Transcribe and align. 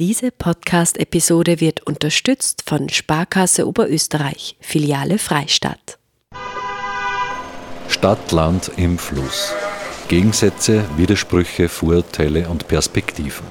Diese 0.00 0.32
Podcast-Episode 0.32 1.60
wird 1.60 1.86
unterstützt 1.86 2.64
von 2.66 2.88
Sparkasse 2.88 3.64
Oberösterreich, 3.68 4.56
Filiale 4.58 5.18
Freistadt. 5.18 5.98
Stadt, 7.86 8.32
Land 8.32 8.72
im 8.76 8.98
Fluss. 8.98 9.52
Gegensätze, 10.08 10.84
Widersprüche, 10.96 11.68
Vorurteile 11.68 12.48
und 12.48 12.66
Perspektiven. 12.66 13.46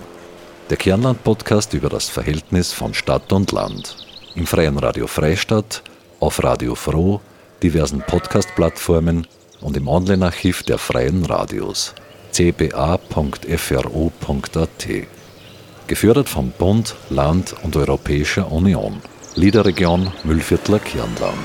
Der 0.69 0.75
Kernland-Podcast 0.75 1.73
über 1.75 1.87
das 1.87 2.09
Verhältnis 2.09 2.73
von 2.73 2.93
Stadt 2.93 3.31
und 3.31 3.53
Land. 3.53 3.95
Im 4.35 4.45
freien 4.45 4.77
Radio 4.77 5.07
Freistadt, 5.07 5.81
auf 6.19 6.43
Radio 6.43 6.75
Froh, 6.75 7.21
diversen 7.63 8.01
Podcast-Plattformen 8.01 9.27
und 9.61 9.77
im 9.77 9.87
Online-Archiv 9.87 10.63
der 10.63 10.77
freien 10.77 11.23
Radios 11.23 11.95
cba.fro.at. 12.33 13.47
Gefördert 15.87 16.29
vom 16.29 16.51
Bund, 16.51 16.95
Land 17.09 17.55
und 17.61 17.75
Europäischer 17.75 18.49
Union. 18.49 19.01
Liederregion 19.35 20.11
Müllviertler 20.23 20.79
Kirnland. 20.79 21.37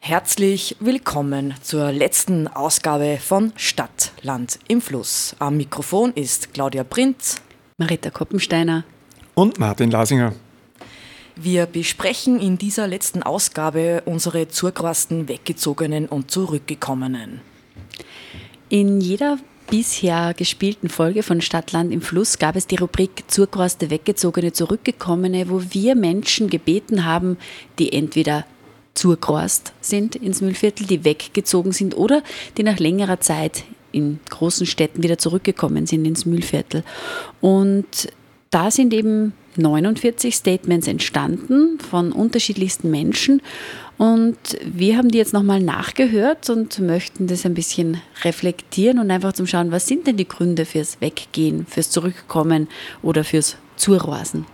Herzlich 0.00 0.76
willkommen 0.80 1.54
zur 1.62 1.92
letzten 1.92 2.48
Ausgabe 2.48 3.18
von 3.22 3.52
Stadt, 3.54 4.10
Land 4.22 4.58
im 4.66 4.80
Fluss. 4.80 5.36
Am 5.38 5.56
Mikrofon 5.58 6.12
ist 6.14 6.52
Claudia 6.52 6.82
Prinz, 6.82 7.36
Marita 7.76 8.10
Koppensteiner 8.10 8.84
und 9.34 9.60
Martin 9.60 9.92
Lasinger. 9.92 10.32
Wir 11.36 11.66
besprechen 11.66 12.40
in 12.40 12.58
dieser 12.58 12.88
letzten 12.88 13.22
Ausgabe 13.22 14.02
unsere 14.06 14.48
zurquasten 14.48 15.28
Weggezogenen 15.28 16.06
und 16.06 16.32
Zurückgekommenen. 16.32 17.42
In 18.70 19.00
jeder 19.00 19.38
bisher 19.70 20.34
gespielten 20.34 20.90
Folge 20.90 21.22
von 21.22 21.40
Stadtland 21.40 21.90
im 21.90 22.02
Fluss 22.02 22.38
gab 22.38 22.54
es 22.54 22.66
die 22.66 22.76
Rubrik 22.76 23.24
Zurquaste 23.28 23.88
Weggezogene, 23.90 24.52
Zurückgekommene, 24.52 25.48
wo 25.48 25.62
wir 25.70 25.94
Menschen 25.94 26.50
gebeten 26.50 27.06
haben, 27.06 27.38
die 27.78 27.92
entweder 27.94 28.44
zurquast 28.92 29.72
sind 29.80 30.16
ins 30.16 30.42
Müllviertel, 30.42 30.86
die 30.86 31.04
weggezogen 31.04 31.72
sind 31.72 31.96
oder 31.96 32.22
die 32.58 32.62
nach 32.62 32.78
längerer 32.78 33.20
Zeit 33.20 33.64
in 33.90 34.20
großen 34.28 34.66
Städten 34.66 35.02
wieder 35.02 35.16
zurückgekommen 35.16 35.86
sind 35.86 36.04
ins 36.04 36.26
Müllviertel. 36.26 36.84
Und 37.40 38.08
da 38.50 38.70
sind 38.70 38.92
eben 38.92 39.32
49 39.56 40.34
Statements 40.34 40.88
entstanden 40.88 41.78
von 41.78 42.12
unterschiedlichsten 42.12 42.90
Menschen. 42.90 43.40
Und 43.98 44.38
wir 44.64 44.96
haben 44.96 45.08
die 45.08 45.18
jetzt 45.18 45.32
nochmal 45.32 45.60
nachgehört 45.60 46.48
und 46.50 46.78
möchten 46.78 47.26
das 47.26 47.44
ein 47.44 47.54
bisschen 47.54 48.00
reflektieren 48.22 49.00
und 49.00 49.10
einfach 49.10 49.32
zum 49.32 49.48
Schauen, 49.48 49.72
was 49.72 49.88
sind 49.88 50.06
denn 50.06 50.16
die 50.16 50.28
Gründe 50.28 50.64
fürs 50.64 51.00
Weggehen, 51.00 51.66
fürs 51.66 51.90
Zurückkommen 51.90 52.68
oder 53.02 53.24
fürs 53.24 53.56
Zurrasen. 53.76 54.46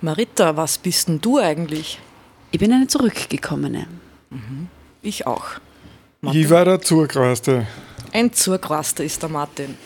Marita, 0.00 0.56
was 0.56 0.78
bist 0.78 1.08
denn 1.08 1.20
du 1.20 1.38
eigentlich? 1.38 1.98
Ich 2.52 2.60
bin 2.60 2.72
eine 2.72 2.86
Zurückgekommene. 2.86 3.88
Mhm. 4.30 4.68
Ich 5.02 5.26
auch. 5.26 5.44
Martin? 6.20 6.40
Ich 6.40 6.48
war 6.48 6.64
der 6.64 6.80
Zurgraste. 6.80 7.66
Ein 8.12 8.32
Zurgraster 8.32 9.02
ist 9.02 9.20
der 9.22 9.28
Martin. 9.28 9.76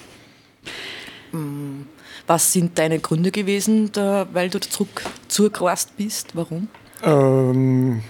Mhm. 1.33 1.87
Was 2.27 2.53
sind 2.53 2.79
deine 2.79 2.99
Gründe 2.99 3.31
gewesen, 3.31 3.91
da, 3.91 4.27
weil 4.33 4.51
du 4.51 4.61
zurück 4.61 5.03
zurgereist 5.29 5.97
bist? 5.97 6.37
Warum? 6.37 6.69
Ähm, 7.03 8.03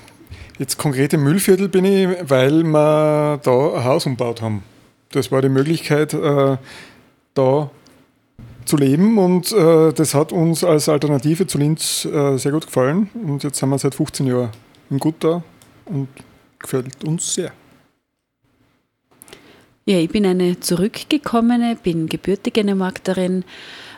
jetzt 0.58 0.78
konkret 0.78 1.12
im 1.12 1.24
Müllviertel 1.24 1.68
bin 1.68 1.84
ich, 1.84 2.08
weil 2.22 2.62
wir 2.62 3.40
da 3.42 3.74
ein 3.74 3.84
Haus 3.84 4.06
umbaut 4.06 4.42
haben. 4.42 4.62
Das 5.10 5.30
war 5.30 5.42
die 5.42 5.48
Möglichkeit, 5.48 6.14
äh, 6.14 6.56
da 7.34 7.70
zu 8.64 8.76
leben 8.76 9.18
und 9.18 9.52
äh, 9.52 9.92
das 9.92 10.14
hat 10.14 10.32
uns 10.32 10.64
als 10.64 10.88
Alternative 10.88 11.46
zu 11.46 11.58
Linz 11.58 12.04
äh, 12.04 12.36
sehr 12.36 12.52
gut 12.52 12.66
gefallen. 12.66 13.10
Und 13.14 13.42
jetzt 13.42 13.58
sind 13.58 13.68
wir 13.68 13.78
seit 13.78 13.94
15 13.94 14.26
Jahren 14.26 14.50
in 14.90 14.98
Gutta 14.98 15.42
und 15.86 16.08
gefällt 16.58 17.04
uns 17.04 17.34
sehr. 17.34 17.52
Ja, 19.84 19.98
ich 19.98 20.10
bin 20.10 20.24
eine 20.24 20.60
zurückgekommene, 20.60 21.76
bin 21.82 22.06
gebürtige 22.06 22.62
Markterin, 22.74 23.44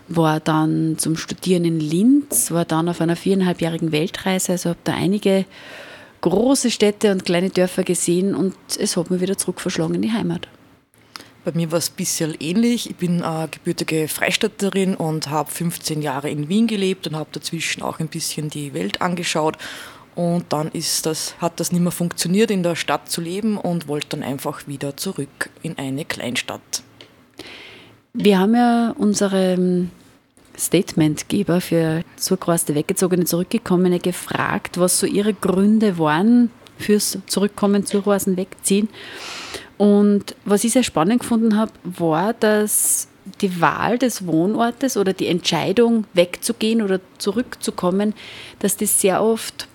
war 0.08 0.40
dann 0.40 0.96
zum 0.96 1.16
Studieren 1.16 1.64
in 1.66 1.78
Linz, 1.78 2.50
war 2.50 2.64
dann 2.64 2.88
auf 2.88 3.02
einer 3.02 3.16
viereinhalbjährigen 3.16 3.92
Weltreise, 3.92 4.52
also 4.52 4.70
habe 4.70 4.78
da 4.84 4.94
einige 4.94 5.44
große 6.24 6.70
Städte 6.70 7.12
und 7.12 7.26
kleine 7.26 7.50
Dörfer 7.50 7.84
gesehen 7.84 8.34
und 8.34 8.54
es 8.78 8.96
hat 8.96 9.10
mich 9.10 9.20
wieder 9.20 9.36
zurückverschlagen 9.36 9.96
in 9.96 10.00
die 10.02 10.12
Heimat. 10.12 10.48
Bei 11.44 11.52
mir 11.52 11.70
war 11.70 11.78
es 11.78 11.90
ein 11.90 11.96
bisschen 11.96 12.34
ähnlich. 12.40 12.88
Ich 12.88 12.96
bin 12.96 13.20
äh, 13.20 13.46
gebürtige 13.50 14.08
Freistädterin 14.08 14.94
und 14.94 15.28
habe 15.28 15.50
15 15.50 16.00
Jahre 16.00 16.30
in 16.30 16.48
Wien 16.48 16.66
gelebt 16.66 17.06
und 17.06 17.16
habe 17.16 17.28
dazwischen 17.30 17.82
auch 17.82 18.00
ein 18.00 18.08
bisschen 18.08 18.48
die 18.48 18.72
Welt 18.72 19.02
angeschaut. 19.02 19.58
Und 20.14 20.46
dann 20.48 20.68
ist 20.68 21.04
das, 21.04 21.34
hat 21.40 21.60
das 21.60 21.72
nicht 21.72 21.82
mehr 21.82 21.92
funktioniert, 21.92 22.50
in 22.50 22.62
der 22.62 22.74
Stadt 22.74 23.10
zu 23.10 23.20
leben 23.20 23.58
und 23.58 23.86
wollte 23.86 24.16
dann 24.16 24.22
einfach 24.22 24.66
wieder 24.66 24.96
zurück 24.96 25.50
in 25.60 25.76
eine 25.76 26.06
Kleinstadt. 26.06 26.82
Wir 28.14 28.38
haben 28.38 28.54
ja 28.54 28.94
unsere 28.96 29.52
ähm, 29.52 29.90
Statementgeber 30.56 31.60
für 31.60 32.02
zurückreiste 32.16 32.74
Weggezogene, 32.74 33.24
Zurückgekommene 33.24 33.98
gefragt, 33.98 34.78
was 34.78 34.98
so 34.98 35.06
ihre 35.06 35.34
Gründe 35.34 35.98
waren 35.98 36.50
fürs 36.78 37.18
Zurückkommen, 37.26 37.86
Zurreisen, 37.86 38.36
Wegziehen. 38.36 38.88
Und 39.76 40.36
was 40.44 40.64
ich 40.64 40.72
sehr 40.72 40.82
spannend 40.82 41.20
gefunden 41.20 41.56
habe, 41.56 41.72
war, 41.82 42.32
dass 42.34 43.08
die 43.40 43.60
Wahl 43.60 43.98
des 43.98 44.26
Wohnortes 44.26 44.96
oder 44.96 45.12
die 45.12 45.26
Entscheidung, 45.26 46.04
wegzugehen 46.12 46.82
oder 46.82 47.00
zurückzukommen, 47.18 48.14
dass 48.58 48.76
das 48.76 49.00
sehr 49.00 49.22
oft 49.22 49.66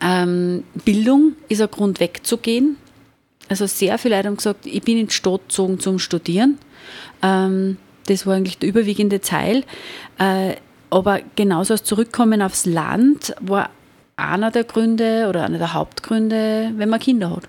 ähm, 0.00 0.64
Bildung 0.84 1.34
ist 1.48 1.60
ein 1.60 1.70
Grund, 1.70 2.00
wegzugehen. 2.00 2.76
Also 3.48 3.66
sehr 3.66 3.98
viele 3.98 4.16
Leute 4.16 4.28
haben 4.28 4.36
gesagt, 4.36 4.66
ich 4.66 4.82
bin 4.82 4.98
in 4.98 5.06
die 5.08 5.12
Stadt 5.12 5.42
gezogen 5.48 5.78
zum 5.78 5.98
Studieren. 5.98 6.58
Ähm, 7.22 7.76
das 8.06 8.26
war 8.26 8.34
eigentlich 8.34 8.58
der 8.58 8.68
überwiegende 8.68 9.20
Teil. 9.20 9.64
Äh, 10.18 10.54
aber 10.90 11.20
genauso 11.36 11.74
als 11.74 11.84
Zurückkommen 11.84 12.42
aufs 12.42 12.66
Land 12.66 13.34
war 13.40 13.70
einer 14.16 14.50
der 14.50 14.64
Gründe 14.64 15.26
oder 15.28 15.44
einer 15.44 15.58
der 15.58 15.74
Hauptgründe, 15.74 16.72
wenn 16.76 16.88
man 16.88 17.00
Kinder 17.00 17.30
hat. 17.30 17.44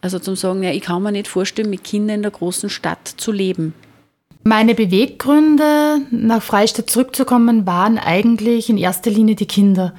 Also 0.00 0.18
zum 0.18 0.34
sagen, 0.34 0.62
ja, 0.64 0.70
ich 0.70 0.82
kann 0.82 1.02
mir 1.02 1.12
nicht 1.12 1.28
vorstellen, 1.28 1.70
mit 1.70 1.84
Kindern 1.84 2.16
in 2.16 2.22
der 2.22 2.32
großen 2.32 2.68
Stadt 2.68 3.06
zu 3.06 3.30
leben. 3.30 3.74
Meine 4.42 4.74
Beweggründe, 4.74 6.00
nach 6.10 6.42
Freistadt 6.42 6.90
zurückzukommen, 6.90 7.64
waren 7.64 7.98
eigentlich 7.98 8.68
in 8.68 8.76
erster 8.76 9.10
Linie 9.10 9.36
die 9.36 9.46
Kinder. 9.46 9.94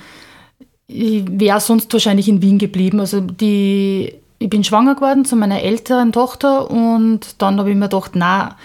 Ich 0.88 1.24
wäre 1.26 1.62
sonst 1.62 1.94
wahrscheinlich 1.94 2.28
in 2.28 2.42
Wien 2.42 2.58
geblieben. 2.58 3.00
Also 3.00 3.22
die 3.22 4.16
ich 4.44 4.50
bin 4.50 4.66
schwanger 4.66 4.96
geworden 4.96 5.24
zu 5.24 5.38
meiner 5.38 5.62
älteren 5.62 6.12
Tochter 6.12 6.70
und 6.70 7.42
dann 7.42 7.60
habe 7.60 7.70
ich 7.70 7.78
mir 7.78 7.88
gedacht, 7.88 8.12
na, 8.14 8.58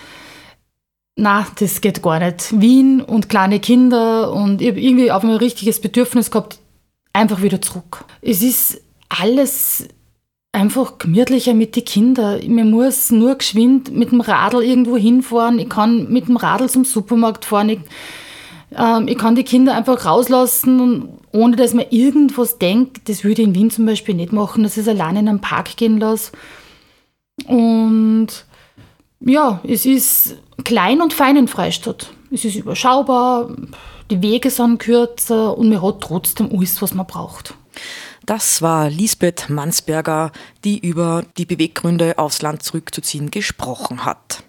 na, 1.19 1.47
das 1.59 1.81
geht 1.81 2.03
gar 2.03 2.21
nicht. 2.21 2.61
Wien 2.61 3.01
und 3.01 3.29
kleine 3.29 3.61
Kinder 3.61 4.33
und 4.33 4.63
ich 4.63 4.69
habe 4.69 4.81
irgendwie 4.81 5.11
auf 5.11 5.25
ein 5.25 5.31
richtiges 5.31 5.81
Bedürfnis 5.81 6.31
gehabt, 6.31 6.59
einfach 7.13 7.43
wieder 7.43 7.61
zurück. 7.61 8.05
Es 8.23 8.43
ist 8.43 8.81
alles 9.09 9.89
einfach 10.53 10.99
gemütlicher 10.99 11.55
mit 11.55 11.77
den 11.77 11.85
Kindern. 11.85 12.41
Man 12.49 12.71
muss 12.71 13.11
nur 13.11 13.35
geschwind 13.35 13.93
mit 13.93 14.13
dem 14.13 14.21
Radl 14.21 14.63
irgendwo 14.63 14.97
hinfahren. 14.97 15.59
Ich 15.59 15.69
kann 15.69 16.11
mit 16.11 16.29
dem 16.29 16.37
Radl 16.37 16.69
zum 16.69 16.85
Supermarkt 16.85 17.45
fahren. 17.45 17.69
Ich, 17.69 17.81
ähm, 18.77 19.09
ich 19.09 19.19
kann 19.19 19.35
die 19.35 19.45
Kinder 19.45 19.75
einfach 19.75 20.05
rauslassen 20.07 21.19
ohne 21.33 21.57
dass 21.57 21.75
man 21.75 21.87
irgendwas 21.91 22.59
denkt, 22.59 23.09
das 23.09 23.25
würde 23.25 23.43
ich 23.43 23.49
in 23.49 23.55
Wien 23.55 23.71
zum 23.71 23.87
Beispiel 23.87 24.15
nicht 24.15 24.33
machen, 24.33 24.63
dass 24.63 24.77
ich 24.77 24.83
es 24.83 24.89
alleine 24.89 25.21
in 25.21 25.29
einen 25.29 25.41
Park 25.41 25.77
gehen 25.77 25.99
lasse. 25.99 26.33
Und 27.47 28.29
ja, 29.21 29.61
es 29.67 29.87
ist 29.87 30.37
klein 30.65 31.01
und 31.01 31.13
fein 31.13 31.37
in 31.37 31.49
Freistadt. 31.49 32.11
Es 32.31 32.45
ist 32.45 32.57
überschaubar, 32.57 33.51
die 34.11 34.23
Wege 34.23 34.51
sind 34.51 34.79
kürzer 34.79 35.57
und 35.57 35.69
man 35.69 35.83
hat 35.83 36.01
trotzdem 36.01 36.51
alles, 36.53 36.81
was 36.83 36.95
man 36.95 37.07
braucht. 37.07 37.55
Das 38.27 38.61
war 38.61 38.91
Lisbeth 38.91 39.49
Mansberger, 39.49 40.33
die 40.65 40.79
über 40.79 41.25
die 41.39 41.47
Beweggründe 41.47 42.19
aufs 42.19 42.43
Land 42.43 42.63
zurückzuziehen 42.63 43.31
gesprochen 43.31 44.05
hat. 44.05 44.43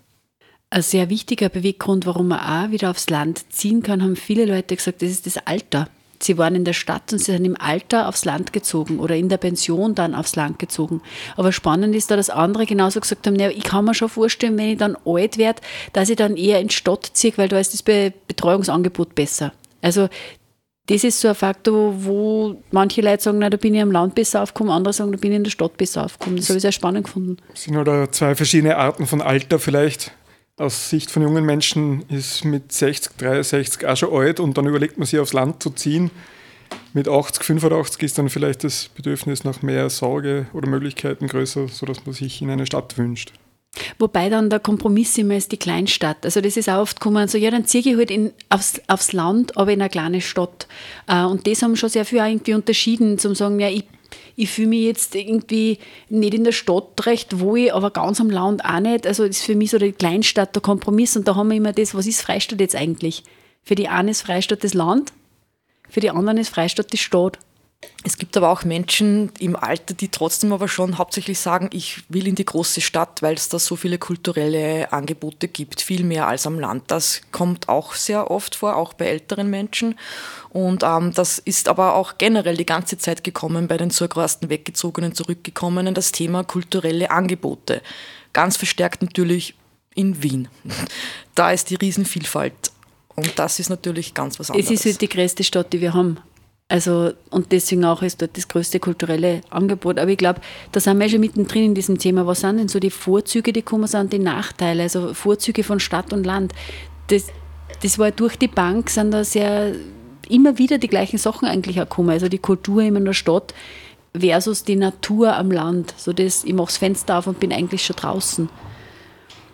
Ein 0.70 0.82
sehr 0.82 1.10
wichtiger 1.10 1.50
Beweggrund, 1.50 2.06
warum 2.06 2.28
man 2.28 2.40
auch 2.40 2.72
wieder 2.72 2.92
aufs 2.92 3.10
Land 3.10 3.52
ziehen 3.52 3.82
kann, 3.82 4.04
haben 4.04 4.16
viele 4.16 4.46
Leute 4.46 4.76
gesagt, 4.76 5.02
das 5.02 5.10
ist 5.10 5.26
das 5.26 5.38
Alter. 5.38 5.88
Sie 6.22 6.38
waren 6.38 6.56
in 6.56 6.66
der 6.66 6.74
Stadt 6.74 7.14
und 7.14 7.20
sie 7.20 7.32
sind 7.32 7.46
im 7.46 7.56
Alter 7.60 8.08
aufs 8.08 8.26
Land 8.26 8.52
gezogen 8.52 9.00
oder 9.00 9.16
in 9.16 9.30
der 9.30 9.38
Pension 9.38 9.96
dann 9.96 10.14
aufs 10.14 10.36
Land 10.36 10.60
gezogen. 10.60 11.02
Aber 11.38 11.52
spannend 11.52 11.96
ist 11.96 12.12
da, 12.12 12.18
dass 12.18 12.30
andere 12.30 12.66
genauso 12.66 13.00
gesagt 13.00 13.26
haben, 13.26 13.40
ja, 13.40 13.50
ich 13.50 13.64
kann 13.64 13.86
mir 13.86 13.94
schon 13.94 14.10
vorstellen, 14.10 14.58
wenn 14.58 14.72
ich 14.72 14.78
dann 14.78 14.98
alt 15.06 15.38
werde, 15.38 15.62
dass 15.94 16.10
ich 16.10 16.18
dann 16.18 16.36
eher 16.36 16.60
in 16.60 16.70
Stadt 16.70 17.10
ziehe, 17.14 17.34
weil 17.38 17.48
da 17.48 17.60
ist 17.60 17.74
das 17.74 17.84
Betreuungsangebot 17.84 19.16
besser. 19.16 19.54
Also 19.82 20.10
das 20.90 21.04
ist 21.04 21.22
so 21.22 21.28
ein 21.28 21.36
Faktor, 21.36 22.04
wo 22.04 22.56
manche 22.72 23.02
Leute 23.02 23.22
sagen, 23.22 23.38
na, 23.38 23.50
da 23.50 23.58
bin 23.58 23.76
ich 23.76 23.82
am 23.82 23.92
Land 23.92 24.16
besser 24.16 24.42
aufgekommen, 24.42 24.74
andere 24.74 24.92
sagen, 24.92 25.12
da 25.12 25.18
bin 25.18 25.32
ich 25.32 25.38
in 25.38 25.44
der 25.44 25.52
Stadt 25.52 25.78
besser 25.78 26.04
aufgekommen. 26.04 26.38
Das 26.38 26.50
habe 26.50 26.58
ich 26.58 26.64
sehr 26.64 26.72
spannend 26.72 27.06
gefunden. 27.06 27.38
Es 27.54 27.64
sind 27.64 27.78
oder 27.78 28.12
zwei 28.12 28.34
verschiedene 28.34 28.76
Arten 28.76 29.06
von 29.06 29.22
Alter 29.22 29.60
vielleicht. 29.60 30.12
Aus 30.60 30.90
Sicht 30.90 31.10
von 31.10 31.24
jungen 31.24 31.46
Menschen 31.46 32.04
ist 32.10 32.46
mit 32.46 32.72
60, 32.72 33.18
63 33.18 33.88
auch 33.88 33.96
schon 33.96 34.14
alt 34.14 34.40
und 34.40 34.58
dann 34.58 34.68
überlegt 34.68 34.98
man 34.98 35.06
sich 35.06 35.20
aufs 35.20 35.34
Land 35.34 35.64
zu 35.64 35.70
ziehen. 35.72 36.12
Mit 36.94 37.08
80, 37.08 37.44
85 37.44 38.04
ist 38.04 38.18
dann 38.18 38.30
vielleicht 38.30 38.64
das 38.64 38.90
Bedürfnis 38.90 39.44
nach 39.44 39.62
mehr 39.62 39.90
Sorge 39.90 40.48
oder 40.54 40.68
Möglichkeiten 40.68 41.28
größer, 41.28 41.68
sodass 41.68 42.06
man 42.06 42.14
sich 42.14 42.42
in 42.42 42.50
eine 42.50 42.66
Stadt 42.66 42.98
wünscht. 42.98 43.34
Wobei 44.00 44.30
dann 44.30 44.50
der 44.50 44.60
Kompromiss 44.60 45.18
immer 45.18 45.36
ist 45.36 45.52
die 45.52 45.58
Kleinstadt. 45.58 46.26
Also 46.26 46.42
das 46.42 46.58
ist 46.58 46.70
auch 46.70 46.82
oft 46.82 47.00
gekommen, 47.00 47.28
so 47.28 47.38
ja, 47.38 47.52
dann 47.52 47.66
ziehe 47.66 47.84
ich 47.84 47.96
halt 47.96 48.12
in, 48.12 48.34
aufs, 48.50 48.82
aufs 48.88 49.14
Land, 49.14 49.58
aber 49.58 49.72
in 49.72 49.82
eine 49.82 49.90
kleine 49.90 50.22
Stadt. 50.22 50.68
Äh, 51.08 51.24
und 51.24 51.46
das 51.46 51.62
haben 51.62 51.76
schon 51.76 51.90
sehr 51.90 52.06
viel 52.06 52.20
irgendwie 52.20 52.56
unterschieden, 52.56 53.20
zum 53.20 53.36
sagen, 53.36 53.60
ja, 53.60 53.70
ich, 53.70 53.86
ich 54.40 54.50
fühle 54.50 54.70
mich 54.70 54.84
jetzt 54.84 55.16
irgendwie 55.16 55.80
nicht 56.08 56.34
in 56.34 56.46
der 56.46 56.54
Stadt 56.54 57.06
recht 57.06 57.42
wohl, 57.42 57.72
aber 57.72 57.92
ganz 57.92 58.22
am 58.22 58.30
Land 58.30 58.64
auch 58.64 58.80
nicht. 58.80 59.06
Also 59.06 59.28
das 59.28 59.38
ist 59.38 59.46
für 59.46 59.56
mich 59.56 59.72
so 59.72 59.78
die 59.78 59.92
Kleinstadt 59.92 60.56
der 60.56 60.62
Kompromiss. 60.62 61.18
Und 61.18 61.28
da 61.28 61.36
haben 61.36 61.50
wir 61.50 61.58
immer 61.58 61.74
das, 61.74 61.94
was 61.94 62.08
ist 62.08 62.22
Freistadt 62.22 62.62
jetzt 62.62 62.76
eigentlich? 62.76 63.26
Für 63.64 63.76
die 63.76 63.90
einen 63.90 64.08
ist 64.08 64.22
Freistadt 64.22 64.64
das 64.64 64.74
Land, 64.74 65.12
für 65.90 66.00
die 66.00 66.10
anderen 66.10 66.38
ist 66.38 66.50
Freistadt 66.50 66.94
die 66.94 66.98
Stadt. 66.98 67.38
Es 68.04 68.18
gibt 68.18 68.38
aber 68.38 68.50
auch 68.50 68.64
Menschen 68.64 69.32
im 69.40 69.58
Alter, 69.58 69.94
die 69.94 70.08
trotzdem 70.08 70.54
aber 70.54 70.70
schon 70.70 70.98
hauptsächlich 70.98 71.40
sagen, 71.40 71.70
ich 71.74 72.04
will 72.10 72.28
in 72.28 72.36
die 72.36 72.46
große 72.46 72.80
Stadt, 72.80 73.22
weil 73.22 73.36
es 73.36 73.50
da 73.50 73.60
so 73.60 73.76
viele 73.76 73.98
kulturelle 73.98 74.92
Angebote 74.94 75.50
gibt, 75.50 75.82
viel 75.82 76.04
mehr 76.06 76.28
als 76.28 76.48
am 76.48 76.60
Land. 76.60 76.84
Das 76.88 77.22
kommt 77.32 77.68
auch 77.68 77.94
sehr 77.94 78.32
oft 78.32 78.56
vor, 78.56 78.78
auch 78.78 78.94
bei 78.94 79.06
älteren 79.06 79.50
Menschen. 79.50 79.96
Und 80.50 80.84
ähm, 80.84 81.14
das 81.14 81.40
ist 81.40 81.68
aber 81.68 81.96
auch 81.96 82.18
generell 82.18 82.56
die 82.56 82.66
ganze 82.66 82.98
Zeit 82.98 83.24
gekommen 83.24 83.68
bei 83.68 83.78
den 83.78 83.92
zurückreisten, 83.92 84.50
weggezogenen, 84.50 85.14
zurückgekommenen, 85.14 85.94
das 85.94 86.14
Thema 86.14 86.44
kulturelle 86.44 87.12
Angebote. 87.12 87.82
Ganz 88.32 88.56
verstärkt 88.56 89.02
natürlich 89.02 89.56
in 89.94 90.24
Wien. 90.24 90.48
Da 91.36 91.52
ist 91.52 91.70
die 91.70 91.76
Riesenvielfalt. 91.76 92.72
Und 93.16 93.40
das 93.40 93.60
ist 93.60 93.70
natürlich 93.70 94.14
ganz 94.14 94.40
was 94.40 94.50
anderes. 94.50 94.70
Es 94.70 94.80
ist 94.80 94.86
halt 94.86 95.02
die 95.02 95.08
größte 95.08 95.44
Stadt, 95.44 95.72
die 95.72 95.80
wir 95.80 95.94
haben. 95.94 96.20
Also, 96.72 97.14
und 97.32 97.52
deswegen 97.52 97.84
auch 97.84 98.04
ist 98.04 98.22
dort 98.22 98.38
das 98.38 98.48
größte 98.48 98.80
kulturelle 98.80 99.42
Angebot. 99.50 99.98
Aber 99.98 100.12
ich 100.12 100.20
glaube, 100.20 100.40
da 100.72 100.80
sind 100.80 101.00
wir 101.00 101.10
schon 101.10 101.20
mittendrin 101.20 101.66
in 101.66 101.74
diesem 101.74 101.98
Thema. 101.98 102.28
Was 102.28 102.42
sind 102.42 102.58
denn 102.58 102.68
so 102.68 102.80
die 102.80 102.92
Vorzüge, 102.92 103.52
die 103.52 103.64
kommen, 103.64 103.88
sind 103.88 104.14
die 104.14 104.20
Nachteile, 104.20 104.84
also 104.84 105.16
Vorzüge 105.16 105.64
von 105.64 105.80
Stadt 105.80 106.14
und 106.14 106.26
Land? 106.26 106.54
Das, 107.08 107.26
das 107.82 107.98
war 107.98 108.12
durch 108.12 108.38
die 108.38 108.48
Bank, 108.48 108.92
sind 108.92 109.10
da 109.10 109.24
sehr, 109.24 109.74
immer 110.30 110.60
wieder 110.60 110.78
die 110.78 110.88
gleichen 110.88 111.18
Sachen 111.18 111.48
eigentlich 111.48 111.82
auch 111.82 111.90
gekommen. 111.90 112.12
Also 112.12 112.30
die 112.30 112.38
Kultur 112.38 112.84
in 112.84 113.04
der 113.04 113.14
Stadt 113.14 113.56
versus 114.16 114.64
die 114.64 114.76
Natur 114.76 115.36
am 115.36 115.50
Land. 115.50 115.96
So 115.98 116.14
das, 116.14 116.44
ich 116.44 116.54
mache 116.54 116.68
das 116.68 116.78
Fenster 116.78 117.18
auf 117.18 117.26
und 117.26 117.40
bin 117.40 117.52
eigentlich 117.52 117.84
schon 117.84 117.96
draußen. 117.96 118.48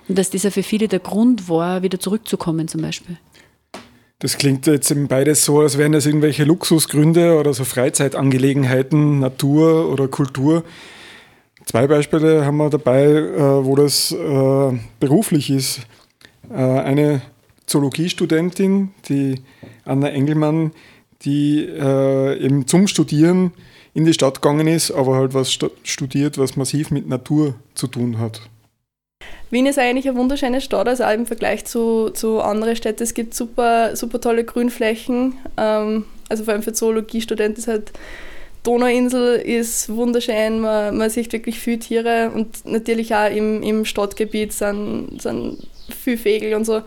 Und 0.09 0.17
dass 0.17 0.31
das 0.31 0.43
ja 0.43 0.51
für 0.51 0.63
viele 0.63 0.89
der 0.89 0.99
Grund 0.99 1.47
war, 1.47 1.81
wieder 1.81 1.99
zurückzukommen 1.99 2.67
zum 2.67 2.81
Beispiel. 2.81 3.17
Das 4.19 4.37
klingt 4.37 4.65
jetzt 4.65 4.89
eben 4.91 5.07
beides 5.07 5.43
so, 5.43 5.59
als 5.59 5.77
wären 5.77 5.91
das 5.91 6.05
irgendwelche 6.05 6.45
Luxusgründe 6.45 7.37
oder 7.37 7.53
so 7.53 7.65
Freizeitangelegenheiten, 7.65 9.19
Natur 9.19 9.91
oder 9.91 10.07
Kultur. 10.07 10.63
Zwei 11.65 11.87
Beispiele 11.87 12.45
haben 12.45 12.57
wir 12.57 12.69
dabei, 12.69 13.03
äh, 13.03 13.65
wo 13.65 13.75
das 13.75 14.11
äh, 14.11 14.79
beruflich 14.99 15.49
ist. 15.49 15.81
Äh, 16.49 16.55
eine 16.55 17.21
Zoologiestudentin, 17.65 18.91
die 19.09 19.41
Anna 19.83 20.09
Engelmann, 20.09 20.71
die 21.23 21.65
eben 21.65 22.67
zum 22.67 22.85
Studieren 22.85 23.51
in 23.95 24.05
die 24.05 24.13
Stadt 24.13 24.43
gegangen 24.43 24.67
ist, 24.67 24.91
aber 24.91 25.15
halt 25.15 25.33
was 25.33 25.57
studiert, 25.83 26.37
was 26.37 26.55
massiv 26.55 26.91
mit 26.91 27.07
Natur 27.07 27.55
zu 27.73 27.87
tun 27.87 28.19
hat. 28.19 28.41
Wien 29.55 29.67
ist 29.67 29.79
eigentlich 29.79 30.07
eine 30.07 30.17
wunderschöne 30.17 30.59
Stadt, 30.59 30.87
also 30.89 31.05
auch 31.05 31.13
im 31.13 31.25
Vergleich 31.25 31.63
zu, 31.63 32.09
zu 32.09 32.41
anderen 32.41 32.75
Städten. 32.75 33.01
Es 33.01 33.13
gibt 33.13 33.33
super, 33.33 33.95
super 33.95 34.19
tolle 34.19 34.43
Grünflächen. 34.43 35.37
Ähm, 35.55 36.03
also 36.27 36.43
vor 36.43 36.53
allem 36.53 36.61
für 36.61 36.73
Zoologiestudenten 36.73 37.57
ist 37.57 37.67
halt 37.69 37.93
Donauinsel 38.63 39.35
ist 39.35 39.89
wunderschön, 39.89 40.59
man, 40.59 40.97
man 40.97 41.09
sieht 41.09 41.31
wirklich 41.31 41.59
viele 41.59 41.79
Tiere 41.79 42.31
und 42.33 42.65
natürlich 42.65 43.13
auch 43.15 43.29
im, 43.29 43.61
im 43.61 43.85
Stadtgebiet 43.85 44.51
sind, 44.51 45.21
sind 45.21 45.67
viele 45.95 46.17
Vögel 46.17 46.55
und 46.55 46.65
so. 46.65 46.81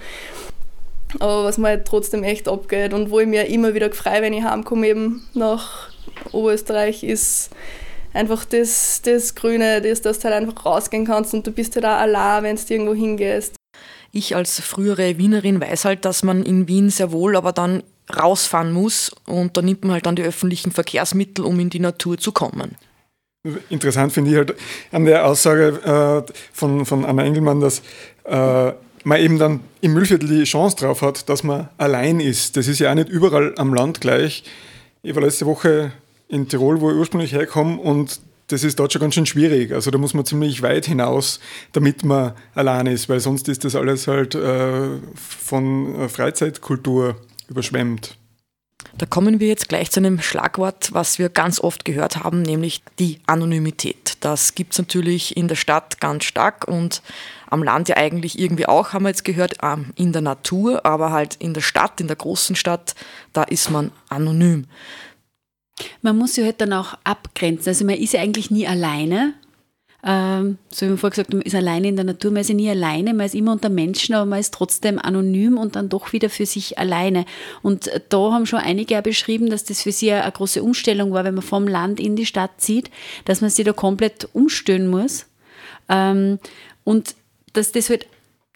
Aber 1.20 1.44
was 1.44 1.56
mir 1.56 1.69
halt 1.69 1.87
trotzdem 1.87 2.23
echt 2.23 2.49
abgeht 2.49 2.93
und 2.93 3.11
wo 3.11 3.20
ich 3.20 3.29
mir 3.29 3.47
immer 3.47 3.75
wieder 3.75 3.91
freue, 3.93 4.20
wenn 4.20 4.35
ich 4.35 4.43
heimkomme 4.43 4.88
eben 4.88 5.26
nach 5.32 5.88
Oberösterreich, 6.32 7.03
ist 7.03 7.50
einfach 8.19 8.44
das, 8.44 9.00
das 9.03 9.35
Grüne, 9.35 9.81
das, 9.81 10.03
dass 10.03 10.19
du 10.19 10.25
halt 10.25 10.35
einfach 10.35 10.67
rausgehen 10.67 11.06
kannst 11.06 11.32
und 11.35 11.47
du 11.47 11.53
bist 11.53 11.76
halt 11.76 11.85
auch 11.85 11.91
allein, 11.91 12.43
wenn 12.43 12.56
du 12.56 12.62
irgendwo 12.69 12.94
hingehst. 12.94 13.55
Ich 14.11 14.35
als 14.35 14.61
frühere 14.61 15.19
Wienerin 15.19 15.61
weiß 15.61 15.85
halt, 15.85 16.05
dass 16.05 16.23
man 16.23 16.43
in 16.43 16.67
Wien 16.67 16.91
sehr 16.91 17.12
wohl 17.12 17.37
aber 17.37 17.53
dann 17.53 17.82
rausfahren 18.15 18.73
muss 18.73 19.15
und 19.26 19.56
da 19.56 19.62
nimmt 19.62 19.85
man 19.85 19.93
halt 19.93 20.06
dann 20.06 20.17
die 20.17 20.23
öffentlichen 20.23 20.73
Verkehrsmittel, 20.73 21.44
um 21.44 21.61
in 21.61 21.70
die 21.70 21.79
Natur 21.79 22.19
zu 22.19 22.32
kommen. 22.32 22.76
Interessant 23.70 24.12
finde 24.12 24.31
ich 24.31 24.37
halt 24.37 24.55
an 24.91 25.05
der 25.05 25.25
Aussage 25.26 26.25
äh, 26.26 26.32
von, 26.53 26.85
von 26.87 27.05
Anna 27.05 27.25
Engelmann, 27.25 27.61
dass 27.61 27.82
äh, 28.25 28.73
man 29.05 29.20
eben 29.20 29.38
dann 29.38 29.61
im 29.81 29.94
Müllviertel 29.94 30.29
die 30.29 30.44
Chance 30.44 30.76
drauf 30.76 31.03
hat, 31.03 31.29
dass 31.29 31.44
man 31.44 31.69
allein 31.79 32.19
ist. 32.19 32.56
Das 32.56 32.67
ist 32.67 32.81
ja 32.81 32.91
auch 32.91 32.94
nicht 32.94 33.09
überall 33.09 33.55
am 33.56 33.75
Land 33.75 34.00
gleich. 34.00 34.43
Ich 35.03 35.15
war 35.15 35.23
letzte 35.23 35.47
Woche 35.47 35.93
in 36.28 36.48
Tirol, 36.48 36.80
wo 36.80 36.90
ich 36.90 36.96
ursprünglich 36.96 37.32
herkomme 37.32 37.78
und 37.78 38.20
das 38.48 38.64
ist 38.64 38.78
dort 38.78 38.92
schon 38.92 39.00
ganz 39.00 39.14
schön 39.14 39.26
schwierig. 39.26 39.72
Also 39.72 39.90
da 39.90 39.98
muss 39.98 40.14
man 40.14 40.25
ziemlich 40.25 40.62
weit 40.62 40.86
hinaus, 40.86 41.38
damit 41.72 42.04
man 42.04 42.32
allein 42.54 42.86
ist, 42.86 43.08
weil 43.08 43.20
sonst 43.20 43.48
ist 43.48 43.64
das 43.64 43.75
alles 43.75 44.06
halt 44.06 44.34
äh, 44.34 44.88
von 45.14 46.08
Freizeitkultur 46.08 47.16
überschwemmt. 47.48 48.16
Da 48.96 49.06
kommen 49.06 49.38
wir 49.38 49.48
jetzt 49.48 49.69
gleich 49.69 49.90
zu 49.90 50.00
einem 50.00 50.20
Schlagwort, 50.20 50.92
was 50.92 51.19
wir 51.19 51.28
ganz 51.28 51.60
oft 51.60 51.84
gehört 51.84 52.22
haben, 52.25 52.42
nämlich 52.42 52.82
die 52.98 53.20
Anonymität. 53.26 54.16
Das 54.20 54.54
gibt 54.54 54.72
es 54.72 54.78
natürlich 54.78 55.36
in 55.36 55.46
der 55.46 55.56
Stadt 55.56 56.00
ganz 56.00 56.24
stark 56.24 56.66
und 56.66 57.02
am 57.50 57.62
Land 57.62 57.88
ja 57.88 57.96
eigentlich 57.96 58.38
irgendwie 58.38 58.66
auch, 58.66 58.92
haben 58.92 59.04
wir 59.04 59.10
jetzt 59.10 59.24
gehört, 59.24 59.56
ähm, 59.62 59.92
in 59.94 60.12
der 60.12 60.22
Natur, 60.22 60.84
aber 60.84 61.12
halt 61.12 61.36
in 61.36 61.54
der 61.54 61.60
Stadt, 61.60 62.00
in 62.00 62.06
der 62.06 62.16
großen 62.16 62.56
Stadt, 62.56 62.94
da 63.32 63.42
ist 63.44 63.70
man 63.70 63.92
anonym. 64.08 64.66
Man 66.02 66.16
muss 66.16 66.34
sich 66.34 66.44
halt 66.44 66.60
dann 66.60 66.72
auch 66.72 66.94
abgrenzen. 67.04 67.69
Also 67.69 67.84
man 67.84 67.96
ist 67.96 68.14
ja 68.14 68.20
eigentlich 68.20 68.50
nie 68.50 68.66
alleine. 68.66 69.34
Ähm, 70.04 70.58
so 70.70 70.86
wie 70.86 70.90
man 70.90 70.98
vorher 70.98 71.10
gesagt 71.10 71.32
man 71.32 71.42
ist 71.42 71.56
alleine 71.56 71.88
in 71.88 71.96
der 71.96 72.04
Natur, 72.04 72.30
man 72.30 72.42
ist 72.42 72.48
ja 72.48 72.54
nie 72.54 72.70
alleine, 72.70 73.14
man 73.14 73.26
ist 73.26 73.34
immer 73.34 73.50
unter 73.50 73.69
Menschen, 73.69 74.14
aber 74.14 74.26
man 74.26 74.38
ist 74.38 74.54
trotzdem 74.54 74.96
anonym 75.00 75.58
und 75.58 75.74
dann 75.74 75.88
doch 75.88 76.12
wieder 76.12 76.31
für 76.31 76.46
sich 76.46 76.79
alleine. 76.79 77.24
Und 77.62 77.91
da 78.08 78.32
haben 78.32 78.46
schon 78.46 78.60
einige 78.60 78.94
ja 78.94 79.00
beschrieben, 79.00 79.50
dass 79.50 79.64
das 79.64 79.82
für 79.82 79.91
sie 79.91 80.12
eine 80.12 80.31
große 80.31 80.62
Umstellung 80.62 81.12
war, 81.12 81.24
wenn 81.24 81.34
man 81.34 81.43
vom 81.43 81.67
Land 81.67 81.98
in 81.98 82.14
die 82.14 82.26
Stadt 82.26 82.53
zieht, 82.58 82.91
dass 83.24 83.41
man 83.41 83.50
sich 83.50 83.64
da 83.64 83.72
komplett 83.72 84.29
umstellen 84.32 84.88
muss. 84.88 85.26
Ähm, 85.88 86.38
und 86.84 87.17
dass 87.55 87.72
das 87.72 87.91
halt 87.91 88.06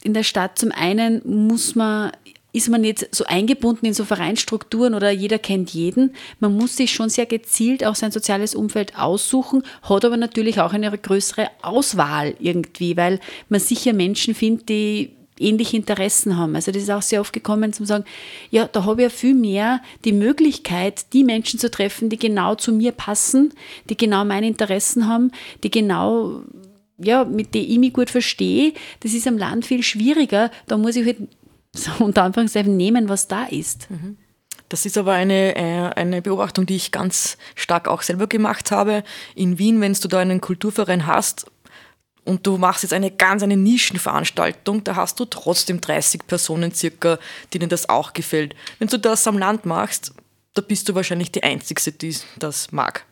in 0.04 0.14
der 0.14 0.23
Stadt 0.23 0.58
zum 0.58 0.70
einen 0.70 1.23
muss 1.25 1.75
man 1.75 2.12
ist 2.52 2.68
man 2.68 2.82
nicht 2.82 3.14
so 3.14 3.25
eingebunden 3.25 3.87
in 3.87 3.94
so 3.94 4.04
Vereinsstrukturen 4.04 4.94
oder 4.94 5.11
jeder 5.11 5.38
kennt 5.38 5.71
jeden. 5.71 6.14
Man 6.38 6.56
muss 6.56 6.76
sich 6.76 6.92
schon 6.92 7.09
sehr 7.09 7.26
gezielt 7.26 7.85
auch 7.85 7.94
sein 7.94 8.12
soziales 8.12 8.54
Umfeld 8.54 8.99
aussuchen, 8.99 9.62
hat 9.82 10.04
aber 10.04 10.16
natürlich 10.16 10.61
auch 10.61 10.73
eine 10.73 10.97
größere 10.97 11.49
Auswahl 11.62 12.35
irgendwie, 12.38 12.97
weil 12.97 13.21
man 13.49 13.61
sicher 13.61 13.92
Menschen 13.92 14.35
findet, 14.35 14.68
die 14.68 15.12
ähnliche 15.38 15.76
Interessen 15.76 16.37
haben. 16.37 16.54
Also 16.54 16.73
das 16.73 16.82
ist 16.82 16.90
auch 16.90 17.02
sehr 17.02 17.21
oft 17.21 17.32
gekommen 17.32 17.73
zum 17.73 17.87
sagen, 17.87 18.04
ja, 18.50 18.68
da 18.71 18.85
habe 18.85 19.02
ich 19.02 19.04
ja 19.04 19.11
viel 19.11 19.35
mehr 19.35 19.80
die 20.04 20.12
Möglichkeit, 20.12 21.12
die 21.12 21.25
Menschen 21.25 21.59
zu 21.59 21.71
treffen, 21.71 22.11
die 22.11 22.18
genau 22.18 22.54
zu 22.54 22.73
mir 22.73 22.92
passen, 22.92 23.52
die 23.88 23.97
genau 23.97 24.25
meine 24.25 24.47
Interessen 24.47 25.09
haben, 25.09 25.32
die 25.64 25.71
genau 25.71 26.42
ja, 26.99 27.25
mit 27.25 27.54
denen 27.54 27.71
ich 27.71 27.78
mich 27.78 27.92
gut 27.94 28.11
verstehe. 28.11 28.75
Das 29.00 29.12
ist 29.12 29.26
am 29.26 29.37
Land 29.37 29.66
viel 29.66 29.82
schwieriger. 29.82 30.50
Da 30.68 30.76
muss 30.76 30.94
ich 30.94 31.04
halt 31.04 31.16
so 31.75 31.91
unter 32.05 32.23
Anführungszeichen 32.23 32.76
nehmen, 32.76 33.09
was 33.09 33.29
da 33.29 33.45
ist. 33.45 33.88
Das 34.69 34.87
ist 34.87 34.97
aber 34.97 35.12
eine, 35.12 35.55
äh, 35.55 35.91
eine 35.97 36.23
Beobachtung, 36.23 36.64
die 36.64 36.76
ich 36.76 36.93
ganz 36.93 37.37
stark 37.55 37.88
auch 37.88 38.02
selber 38.02 38.26
gemacht 38.26 38.71
habe. 38.71 39.05
In 39.35 39.59
Wien, 39.59 39.81
wenn 39.81 39.93
du 39.93 40.09
da 40.09 40.21
einen 40.21 40.41
Kulturverein 40.41 41.07
hast 41.07 41.47
und 42.25 42.47
du 42.47 42.57
machst 42.57 42.83
jetzt 42.83 42.95
eine 42.95 43.11
ganz 43.11 43.43
eine 43.43 43.57
Nischenveranstaltung, 43.57 44.83
da 44.85 44.97
hast 44.97 45.21
du 45.21 45.26
trotzdem 45.26 45.81
30 45.81 46.26
Personen 46.26 46.73
circa, 46.73 47.19
denen 47.52 47.69
das 47.69 47.88
auch 47.88 48.14
gefällt. 48.14 48.55
Wenn 48.79 48.88
du 48.88 48.99
das 48.99 49.26
am 49.26 49.37
Land 49.37 49.67
machst, 49.67 50.14
da 50.55 50.62
bist 50.62 50.88
du 50.88 50.95
wahrscheinlich 50.95 51.33
die 51.33 51.43
Einzige, 51.43 51.93
die 51.93 52.17
das 52.38 52.73
mag. 52.73 53.05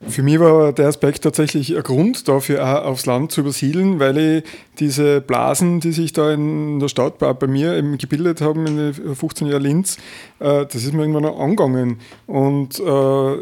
Für 0.00 0.22
mich 0.22 0.38
war 0.40 0.72
der 0.72 0.88
Aspekt 0.88 1.22
tatsächlich 1.22 1.74
ein 1.74 1.82
Grund 1.82 2.28
dafür, 2.28 2.64
auch 2.64 2.84
aufs 2.84 3.06
Land 3.06 3.32
zu 3.32 3.40
übersiedeln, 3.40 4.00
weil 4.00 4.18
ich 4.18 4.44
diese 4.78 5.20
Blasen, 5.20 5.80
die 5.80 5.92
sich 5.92 6.12
da 6.12 6.32
in 6.32 6.80
der 6.80 6.88
Stadt 6.88 7.18
bei 7.18 7.46
mir 7.46 7.74
eben 7.76 7.96
gebildet 7.96 8.40
haben, 8.40 8.66
in 8.66 8.76
den 8.76 9.14
15 9.14 9.46
Jahren 9.46 9.62
Linz, 9.62 9.96
äh, 10.40 10.66
das 10.66 10.76
ist 10.76 10.92
mir 10.92 11.02
irgendwann 11.02 11.24
auch 11.26 11.40
angegangen. 11.40 12.00
Und 12.26 12.80
äh, 12.80 13.36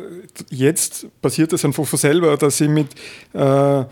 jetzt 0.50 1.06
passiert 1.20 1.52
das 1.52 1.64
einfach 1.64 1.86
von 1.86 1.98
selber, 1.98 2.36
dass 2.36 2.60
ich 2.60 2.68
mit 2.68 2.88
äh, 3.32 3.84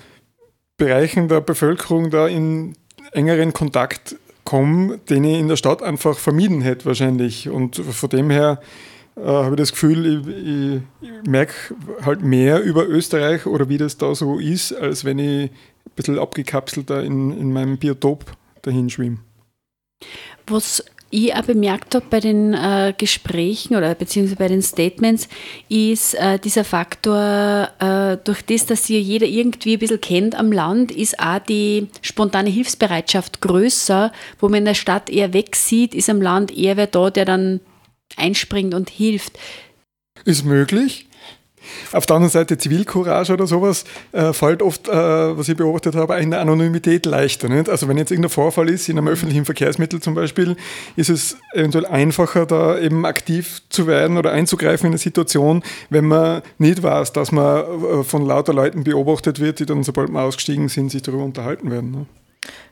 Bereichen 0.77 1.29
der 1.29 1.41
Bevölkerung 1.41 2.11
da 2.11 2.29
in 2.29 2.75
engeren 3.13 3.53
Kontakt 3.53 4.17
komme, 4.45 4.99
den 5.09 5.25
ich 5.25 5.39
in 5.39 5.49
der 5.49 5.57
Stadt 5.57 5.83
einfach 5.83 6.19
vermieden 6.19 6.61
hätte 6.61 6.87
wahrscheinlich. 6.87 7.49
Und 7.49 7.77
von 7.77 8.11
dem 8.11 8.31
her 8.31 8.61
äh, 9.17 9.23
habe 9.23 9.55
ich 9.55 9.59
das 9.59 9.73
Gefühl, 9.73 10.07
ich, 10.07 11.09
ich, 11.09 11.29
merke 11.29 11.55
halt 12.05 12.23
mehr 12.23 12.63
über 12.63 12.87
Österreich 12.89 13.47
oder 13.47 13.69
wie 13.69 13.79
das 13.79 13.97
da 13.97 14.15
so 14.15 14.39
ist, 14.39 14.73
als 14.73 15.05
wenn 15.05 15.19
ich 15.19 15.51
ein 15.51 15.95
bisschen 15.97 16.19
abgekapselter 16.19 17.03
in, 17.03 17.37
in 17.37 17.53
meinem 17.53 17.79
Biotop 17.79 18.25
dahin 18.63 18.91
schwimme. 18.91 19.19
Was 20.47 20.85
ich 21.11 21.35
auch 21.35 21.43
bemerkt 21.43 21.95
habe 21.95 22.07
bei 22.09 22.21
den 22.21 22.55
äh, 22.55 22.95
Gesprächen 22.97 23.75
oder 23.75 23.95
beziehungsweise 23.95 24.37
bei 24.37 24.49
den 24.49 24.63
Statements, 24.63 25.29
ist 25.69 26.15
äh, 26.15 26.39
dieser 26.39 26.65
Faktor, 26.65 27.69
äh, 27.81 28.17
durch 28.23 28.43
das, 28.43 28.67
dass 28.67 28.87
sie 28.87 28.99
jeder 28.99 29.27
irgendwie 29.27 29.75
ein 29.75 29.81
bisschen 29.81 30.01
kennt 30.01 30.35
am 30.37 30.53
Land, 30.53 30.93
ist 30.93 31.19
auch 31.19 31.41
die 31.41 31.89
spontane 32.03 32.51
Hilfsbereitschaft 32.51 33.41
größer, 33.41 34.13
wo 34.39 34.49
man 34.49 34.59
in 34.59 34.65
der 34.67 34.75
Stadt 34.75 35.11
eher 35.11 35.33
wegsieht, 35.33 35.95
ist 35.95 36.09
am 36.09 36.23
Land 36.23 36.57
eher 36.57 36.77
wer 36.77 36.87
da, 36.87 37.11
der 37.11 37.25
dann 37.25 37.61
einspringt 38.17 38.75
und 38.75 38.91
hilft. 38.91 39.39
Ist 40.25 40.45
möglich. 40.45 41.07
Auf 41.93 42.07
der 42.07 42.17
anderen 42.17 42.31
Seite 42.31 42.57
Zivilcourage 42.57 43.33
oder 43.33 43.47
sowas 43.47 43.85
äh, 44.13 44.33
fällt 44.33 44.63
oft, 44.63 44.89
äh, 44.89 44.93
was 44.93 45.49
ich 45.49 45.57
beobachtet 45.57 45.95
habe, 45.95 46.17
in 46.17 46.31
der 46.31 46.41
Anonymität 46.41 47.07
leichter. 47.07 47.49
Nicht? 47.49 47.69
Also 47.69 47.89
wenn 47.89 47.99
jetzt 47.99 48.11
irgendein 48.11 48.31
Vorfall 48.31 48.71
ist, 48.71 48.89
in 48.89 48.97
einem 48.97 49.09
öffentlichen 49.09 49.45
Verkehrsmittel 49.45 50.01
zum 50.01 50.15
Beispiel, 50.15 50.57
ist 50.97 51.11
es 51.11 51.37
eventuell 51.53 51.87
einfacher, 51.87 52.47
da 52.47 52.79
eben 52.79 53.05
aktiv 53.05 53.63
zu 53.69 53.87
werden 53.87 54.17
oder 54.17 54.33
einzugreifen 54.33 54.87
in 54.87 54.93
eine 54.93 54.99
Situation, 54.99 55.63
wenn 55.91 56.07
man 56.07 56.43
nicht 56.59 56.83
weiß, 56.83 57.13
dass 57.13 57.31
man 57.33 57.63
äh, 57.63 58.05
von 58.05 58.25
lauter 58.25 58.55
Leuten 58.55 58.85
beobachtet 58.85 59.39
wird, 59.41 59.61
die 59.61 59.67
dann, 59.67 59.85
sobald 59.85 60.11
wir 60.11 60.23
ausgestiegen 60.23 60.69
sind, 60.69 60.91
sich 60.91 61.03
darüber 61.03 61.25
unterhalten 61.25 61.71
werden. 61.71 61.91
Ne? 61.91 62.07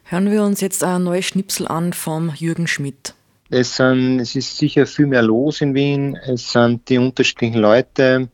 Hören 0.05 0.31
wir 0.31 0.43
uns 0.43 0.61
jetzt 0.61 0.83
ein 0.83 1.05
neues 1.05 1.27
Schnipsel 1.27 1.69
an 1.69 1.93
vom 1.93 2.33
Jürgen 2.35 2.67
Schmidt. 2.67 3.15
Es, 3.51 3.77
sind, 3.77 4.21
es 4.21 4.37
ist 4.37 4.57
sicher 4.57 4.87
viel 4.87 5.07
mehr 5.07 5.23
los 5.23 5.61
in 5.61 5.75
Wien. 5.75 6.17
Es 6.17 6.53
sind 6.53 6.89
die 6.89 6.99
unterschiedlichen 6.99 7.59
Leute. 7.59 8.29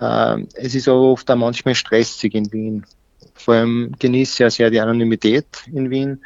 Ähm, 0.00 0.48
es 0.54 0.74
ist 0.74 0.88
aber 0.88 1.00
oft 1.00 1.30
auch 1.30 1.36
manchmal 1.36 1.74
stressig 1.74 2.34
in 2.34 2.52
Wien. 2.52 2.86
Vor 3.34 3.54
allem 3.54 3.92
genieße 3.98 4.34
ich 4.34 4.38
ja 4.38 4.50
sehr 4.50 4.70
die 4.70 4.80
Anonymität 4.80 5.46
in 5.72 5.90
Wien. 5.90 6.20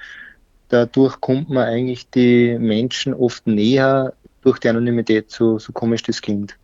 Dadurch 0.69 1.21
kommt 1.21 1.49
man 1.49 1.65
eigentlich 1.65 2.11
die 2.11 2.59
Menschen 2.59 3.15
oft 3.15 3.47
näher 3.47 4.13
durch 4.43 4.59
die 4.59 4.69
Anonymität, 4.69 5.31
so, 5.31 5.59
so 5.59 5.73
komisch 5.73 6.03
das 6.03 6.21
klingt. 6.21 6.57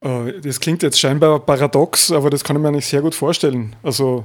Äh, 0.00 0.40
das 0.40 0.60
klingt 0.60 0.82
jetzt 0.82 1.00
scheinbar 1.00 1.40
paradox, 1.40 2.12
aber 2.12 2.30
das 2.30 2.44
kann 2.44 2.56
ich 2.56 2.62
mir 2.62 2.68
eigentlich 2.68 2.86
sehr 2.86 3.02
gut 3.02 3.14
vorstellen. 3.14 3.74
Also, 3.82 4.24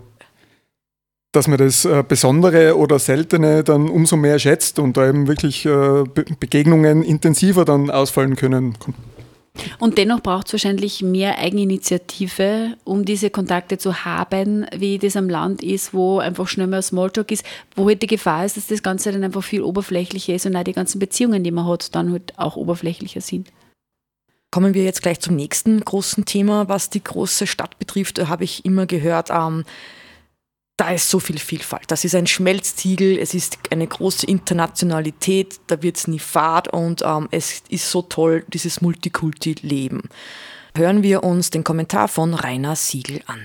dass 1.31 1.47
man 1.47 1.57
das 1.59 1.85
äh, 1.85 2.03
Besondere 2.07 2.77
oder 2.77 2.97
Seltene 2.97 3.63
dann 3.63 3.89
umso 3.89 4.17
mehr 4.17 4.39
schätzt 4.39 4.79
und 4.79 4.97
da 4.97 5.07
eben 5.07 5.27
wirklich 5.27 5.65
äh, 5.65 6.03
Begegnungen 6.39 7.03
intensiver 7.03 7.65
dann 7.65 7.91
ausfallen 7.91 8.35
können. 8.35 8.75
Und 9.77 9.97
dennoch 9.97 10.21
braucht 10.21 10.47
es 10.47 10.53
wahrscheinlich 10.53 11.01
mehr 11.01 11.37
Eigeninitiative, 11.37 12.77
um 12.83 13.03
diese 13.03 13.29
Kontakte 13.29 13.77
zu 13.77 14.05
haben, 14.05 14.65
wie 14.75 14.97
das 14.97 15.15
am 15.15 15.29
Land 15.29 15.61
ist, 15.63 15.93
wo 15.93 16.19
einfach 16.19 16.47
schnell 16.47 16.67
mal 16.67 16.81
Smalltalk 16.81 17.31
ist, 17.31 17.43
wo 17.75 17.87
halt 17.87 18.01
die 18.01 18.07
Gefahr 18.07 18.45
ist, 18.45 18.57
dass 18.57 18.67
das 18.67 18.83
Ganze 18.83 19.11
dann 19.11 19.23
einfach 19.23 19.43
viel 19.43 19.61
oberflächlicher 19.61 20.33
ist 20.33 20.45
und 20.45 20.55
auch 20.55 20.63
die 20.63 20.73
ganzen 20.73 20.99
Beziehungen, 20.99 21.43
die 21.43 21.51
man 21.51 21.67
hat, 21.67 21.93
dann 21.93 22.11
halt 22.11 22.37
auch 22.37 22.55
oberflächlicher 22.55 23.21
sind. 23.21 23.49
Kommen 24.51 24.73
wir 24.73 24.83
jetzt 24.83 25.03
gleich 25.03 25.19
zum 25.19 25.35
nächsten 25.35 25.79
großen 25.81 26.25
Thema, 26.25 26.69
was 26.69 26.89
die 26.89 27.03
große 27.03 27.45
Stadt 27.45 27.77
betrifft. 27.77 28.17
Da 28.17 28.29
habe 28.29 28.45
ich 28.45 28.65
immer 28.65 28.87
gehört, 28.87 29.29
ähm, 29.29 29.63
da 30.79 30.91
ist 30.91 31.09
so 31.09 31.19
viel 31.19 31.39
Vielfalt. 31.39 31.83
Das 31.87 32.05
ist 32.05 32.15
ein 32.15 32.25
Schmelztiegel, 32.25 33.17
es 33.17 33.33
ist 33.33 33.57
eine 33.69 33.85
große 33.85 34.25
Internationalität, 34.25 35.59
da 35.67 35.83
wird 35.83 35.97
es 35.97 36.07
nie 36.07 36.19
fad 36.19 36.69
und 36.69 37.01
ähm, 37.05 37.27
es 37.31 37.63
ist 37.69 37.91
so 37.91 38.01
toll, 38.01 38.45
dieses 38.47 38.79
Multikulti-Leben. 38.79 40.03
Hören 40.75 41.03
wir 41.03 41.23
uns 41.23 41.49
den 41.49 41.65
Kommentar 41.65 42.07
von 42.07 42.33
Rainer 42.33 42.77
Siegel 42.77 43.21
an. 43.25 43.39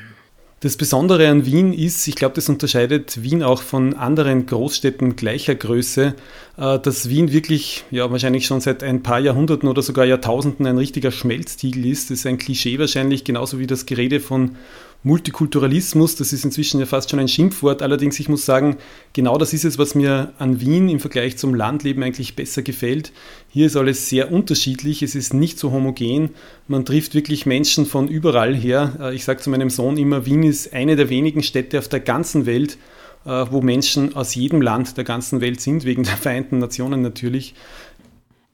Das 0.60 0.76
Besondere 0.76 1.28
an 1.28 1.44
Wien 1.44 1.72
ist, 1.74 2.06
ich 2.06 2.14
glaube, 2.14 2.36
das 2.36 2.48
unterscheidet 2.48 3.22
Wien 3.22 3.42
auch 3.42 3.60
von 3.60 3.94
anderen 3.94 4.46
Großstädten 4.46 5.16
gleicher 5.16 5.56
Größe, 5.56 6.14
äh, 6.56 6.78
dass 6.78 7.08
Wien 7.08 7.32
wirklich, 7.32 7.84
ja, 7.90 8.10
wahrscheinlich 8.10 8.46
schon 8.46 8.60
seit 8.60 8.82
ein 8.82 9.02
paar 9.02 9.18
Jahrhunderten 9.18 9.68
oder 9.68 9.82
sogar 9.82 10.06
Jahrtausenden 10.06 10.66
ein 10.66 10.78
richtiger 10.78 11.10
Schmelztiegel 11.10 11.84
ist. 11.84 12.10
Das 12.10 12.20
ist 12.20 12.26
ein 12.26 12.38
Klischee 12.38 12.78
wahrscheinlich, 12.78 13.24
genauso 13.24 13.58
wie 13.58 13.66
das 13.66 13.86
Gerede 13.86 14.20
von 14.20 14.56
Multikulturalismus, 15.04 16.16
das 16.16 16.32
ist 16.32 16.46
inzwischen 16.46 16.80
ja 16.80 16.86
fast 16.86 17.10
schon 17.10 17.20
ein 17.20 17.28
Schimpfwort. 17.28 17.82
Allerdings, 17.82 18.18
ich 18.18 18.30
muss 18.30 18.46
sagen, 18.46 18.78
genau 19.12 19.36
das 19.36 19.52
ist 19.52 19.66
es, 19.66 19.78
was 19.78 19.94
mir 19.94 20.32
an 20.38 20.60
Wien 20.60 20.88
im 20.88 20.98
Vergleich 20.98 21.36
zum 21.36 21.54
Landleben 21.54 22.02
eigentlich 22.02 22.36
besser 22.36 22.62
gefällt. 22.62 23.12
Hier 23.50 23.66
ist 23.66 23.76
alles 23.76 24.08
sehr 24.08 24.32
unterschiedlich, 24.32 25.02
es 25.02 25.14
ist 25.14 25.34
nicht 25.34 25.58
so 25.58 25.72
homogen. 25.72 26.30
Man 26.68 26.86
trifft 26.86 27.14
wirklich 27.14 27.44
Menschen 27.44 27.84
von 27.84 28.08
überall 28.08 28.54
her. 28.54 28.96
Äh, 28.98 29.14
ich 29.14 29.24
sage 29.24 29.40
zu 29.40 29.50
meinem 29.50 29.68
Sohn 29.68 29.98
immer, 29.98 30.24
Wien 30.24 30.42
ist 30.42 30.72
eine 30.72 30.96
der 30.96 31.10
wenigen 31.10 31.42
Städte 31.42 31.78
auf 31.78 31.88
der 31.88 32.00
ganzen 32.00 32.46
Welt, 32.46 32.78
äh, 33.26 33.44
wo 33.50 33.60
Menschen 33.60 34.16
aus 34.16 34.34
jedem 34.34 34.62
Land 34.62 34.96
der 34.96 35.04
ganzen 35.04 35.42
Welt 35.42 35.60
sind, 35.60 35.84
wegen 35.84 36.04
der 36.04 36.16
Vereinten 36.16 36.60
Nationen 36.60 37.02
natürlich. 37.02 37.54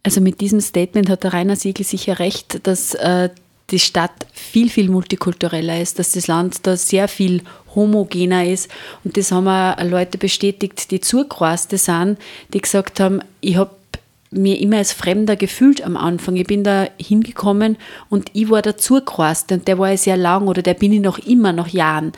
Also 0.03 0.21
mit 0.21 0.41
diesem 0.41 0.61
Statement 0.61 1.09
hat 1.09 1.23
der 1.23 1.33
Rainer 1.33 1.55
Siegel 1.55 1.87
sicher 1.87 2.19
recht, 2.19 2.67
dass 2.67 2.95
äh, 2.95 3.29
die 3.71 3.79
Stadt 3.79 4.27
viel, 4.33 4.69
viel 4.69 4.89
multikultureller 4.89 5.81
ist, 5.81 5.99
dass 5.99 6.13
das 6.13 6.27
Land 6.27 6.67
da 6.67 6.77
sehr 6.77 7.09
viel 7.09 7.43
homogener 7.75 8.45
ist. 8.47 8.69
Und 9.05 9.17
das 9.17 9.33
haben 9.33 9.49
auch 9.49 9.83
Leute 9.83 10.19
bestätigt, 10.19 10.91
die 10.91 11.01
zugereist 11.01 11.71
sind, 11.71 12.19
die 12.53 12.61
gesagt 12.61 13.01
haben, 13.01 13.21
ich 13.41 13.57
habe 13.57 13.71
mir 14.33 14.61
immer 14.61 14.77
als 14.77 14.93
Fremder 14.93 15.35
gefühlt 15.35 15.83
am 15.85 15.97
Anfang. 15.97 16.37
Ich 16.37 16.47
bin 16.47 16.63
da 16.63 16.87
hingekommen 17.01 17.77
und 18.09 18.31
ich 18.33 18.49
war 18.49 18.63
dazugereist 18.63 19.51
und 19.51 19.67
der 19.67 19.79
war 19.79 19.97
sehr 19.97 20.17
lang 20.17 20.47
oder 20.47 20.63
der 20.63 20.75
bin 20.75 20.93
ich 20.93 21.01
noch 21.01 21.19
immer, 21.19 21.53
nach 21.53 21.69
Jahren. 21.69 22.13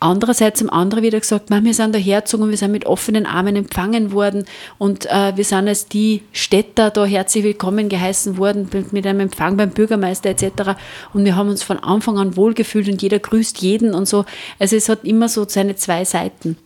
Andererseits 0.00 0.60
haben 0.60 0.70
andere 0.70 1.02
wieder 1.02 1.20
gesagt, 1.20 1.50
wir 1.50 1.74
sind 1.74 1.94
da 1.94 1.98
hergezogen 1.98 2.44
und 2.44 2.50
wir 2.50 2.56
sind 2.56 2.72
mit 2.72 2.86
offenen 2.86 3.26
Armen 3.26 3.54
empfangen 3.54 4.10
worden 4.10 4.44
und 4.78 5.06
äh, 5.06 5.36
wir 5.36 5.44
sind 5.44 5.68
als 5.68 5.86
die 5.86 6.22
Städter 6.32 6.90
da 6.90 7.04
herzlich 7.04 7.44
willkommen 7.44 7.88
geheißen 7.88 8.38
worden 8.38 8.68
mit 8.90 9.06
einem 9.06 9.20
Empfang 9.20 9.56
beim 9.56 9.70
Bürgermeister 9.70 10.30
etc. 10.30 10.76
Und 11.12 11.24
wir 11.24 11.36
haben 11.36 11.48
uns 11.48 11.62
von 11.62 11.78
Anfang 11.78 12.18
an 12.18 12.36
wohlgefühlt 12.36 12.88
und 12.88 13.00
jeder 13.00 13.20
grüßt 13.20 13.62
jeden 13.62 13.94
und 13.94 14.08
so. 14.08 14.24
Also 14.58 14.74
es 14.74 14.88
hat 14.88 15.04
immer 15.04 15.28
so 15.28 15.46
seine 15.48 15.76
zwei 15.76 16.04
Seiten. 16.04 16.56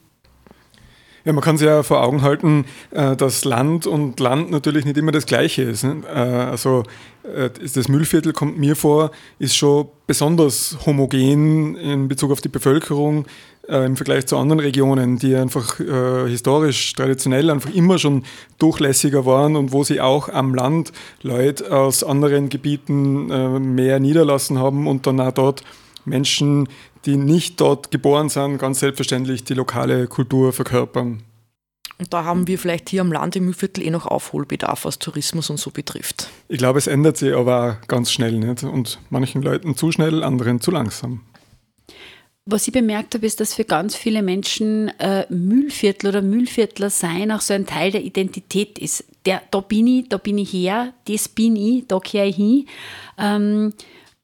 Ja, 1.27 1.33
man 1.33 1.43
kann 1.43 1.59
sich 1.59 1.67
ja 1.67 1.83
vor 1.83 2.05
Augen 2.05 2.23
halten, 2.23 2.67
äh, 2.93 3.17
dass 3.17 3.45
Land 3.45 3.89
und 3.89 4.21
Land 4.21 4.53
natürlich 4.53 4.85
nicht 4.85 4.97
immer 4.97 5.11
das 5.11 5.27
Gleiche 5.27 5.63
ist. 5.63 5.83
Ne? 5.83 6.05
Äh, 6.09 6.19
also 6.21 6.85
äh, 7.25 7.51
das 7.51 7.89
Müllviertel 7.89 8.33
kommt 8.33 8.59
mir 8.59 8.77
vor, 8.77 9.11
ist 9.41 9.57
schon 9.57 9.89
besonders 10.07 10.79
homogen 10.87 11.75
in 11.75 12.07
Bezug 12.07 12.31
auf 12.31 12.41
die 12.41 12.49
Bevölkerung 12.49 13.27
im 13.69 13.97
Vergleich 13.97 14.27
zu 14.27 14.37
anderen 14.37 14.61
Regionen, 14.61 15.19
die 15.19 15.35
einfach 15.35 15.79
historisch, 16.29 16.93
traditionell 16.93 17.51
einfach 17.51 17.75
immer 17.75 17.99
schon 17.99 18.23
durchlässiger 18.61 19.27
waren 19.27 19.57
und 19.57 19.73
wo 19.73 19.83
sie 19.83 20.01
auch 20.01 20.29
am 20.29 20.55
Land 20.55 20.93
Leute 21.23 21.77
aus 21.77 22.05
anderen 22.05 22.49
Gebieten 22.49 23.75
mehr 23.75 23.99
niederlassen 23.99 24.61
haben 24.61 24.87
und 24.87 25.09
dann 25.09 25.19
auch 25.19 25.33
dort 25.33 25.65
Menschen, 26.05 26.69
die 27.07 27.17
nicht 27.17 27.61
dort 27.61 27.91
geboren 27.91 28.29
sind, 28.29 28.59
ganz 28.59 28.81
selbstverständlich 28.81 29.45
die 29.45 29.55
lokale 29.55 30.07
Kultur 30.09 30.53
verkörpern. 30.53 31.23
Und 31.99 32.13
da 32.13 32.25
haben 32.25 32.47
wir 32.47 32.59
vielleicht 32.59 32.91
hier 32.91 33.01
am 33.01 33.11
Land 33.11 33.37
im 33.37 33.47
Mühlviertel 33.47 33.83
eh 33.83 33.91
noch 33.91 34.05
Aufholbedarf, 34.07 34.85
was 34.85 34.99
Tourismus 34.99 35.49
und 35.49 35.59
so 35.59 35.71
betrifft. 35.71 36.29
Ich 36.49 36.59
glaube, 36.59 36.79
es 36.79 36.87
ändert 36.87 37.17
sich 37.17 37.35
aber 37.35 37.79
auch 37.83 37.89
ganz 37.89 38.13
schnell 38.13 38.33
nicht. 38.33 38.65
Und 38.65 38.99
manchen 39.09 39.41
Leuten 39.41 39.77
zu 39.77 39.93
schnell, 39.93 40.23
anderen 40.23 40.61
zu 40.61 40.71
langsam. 40.71 41.23
Was 42.45 42.69
ich 42.69 42.73
bemerkt 42.73 43.15
habe, 43.15 43.27
ist, 43.27 43.41
dass 43.41 43.55
für 43.55 43.65
ganz 43.65 43.97
viele 43.97 44.23
Menschen 44.23 44.89
äh, 45.01 45.27
Mühlviertel 45.31 46.11
oder 46.11 46.23
Mühlviertler 46.23 46.91
sein 46.91 47.33
auch 47.33 47.41
so 47.41 47.55
ein 47.55 47.67
Teil 47.67 47.91
der 47.91 48.05
Identität 48.05 48.79
ist. 48.79 49.05
Der, 49.25 49.43
da 49.51 49.61
bin 49.61 49.87
ich, 49.87 50.09
da 50.09 50.19
bin 50.19 50.39
ich 50.39 50.53
her, 50.53 50.93
das 51.09 51.29
bin 51.29 51.57
ich, 51.57 51.87
da 51.89 51.99
kehre 51.99 52.29
ich 52.29 52.37
hin. 52.37 52.67
Ähm, 53.19 53.73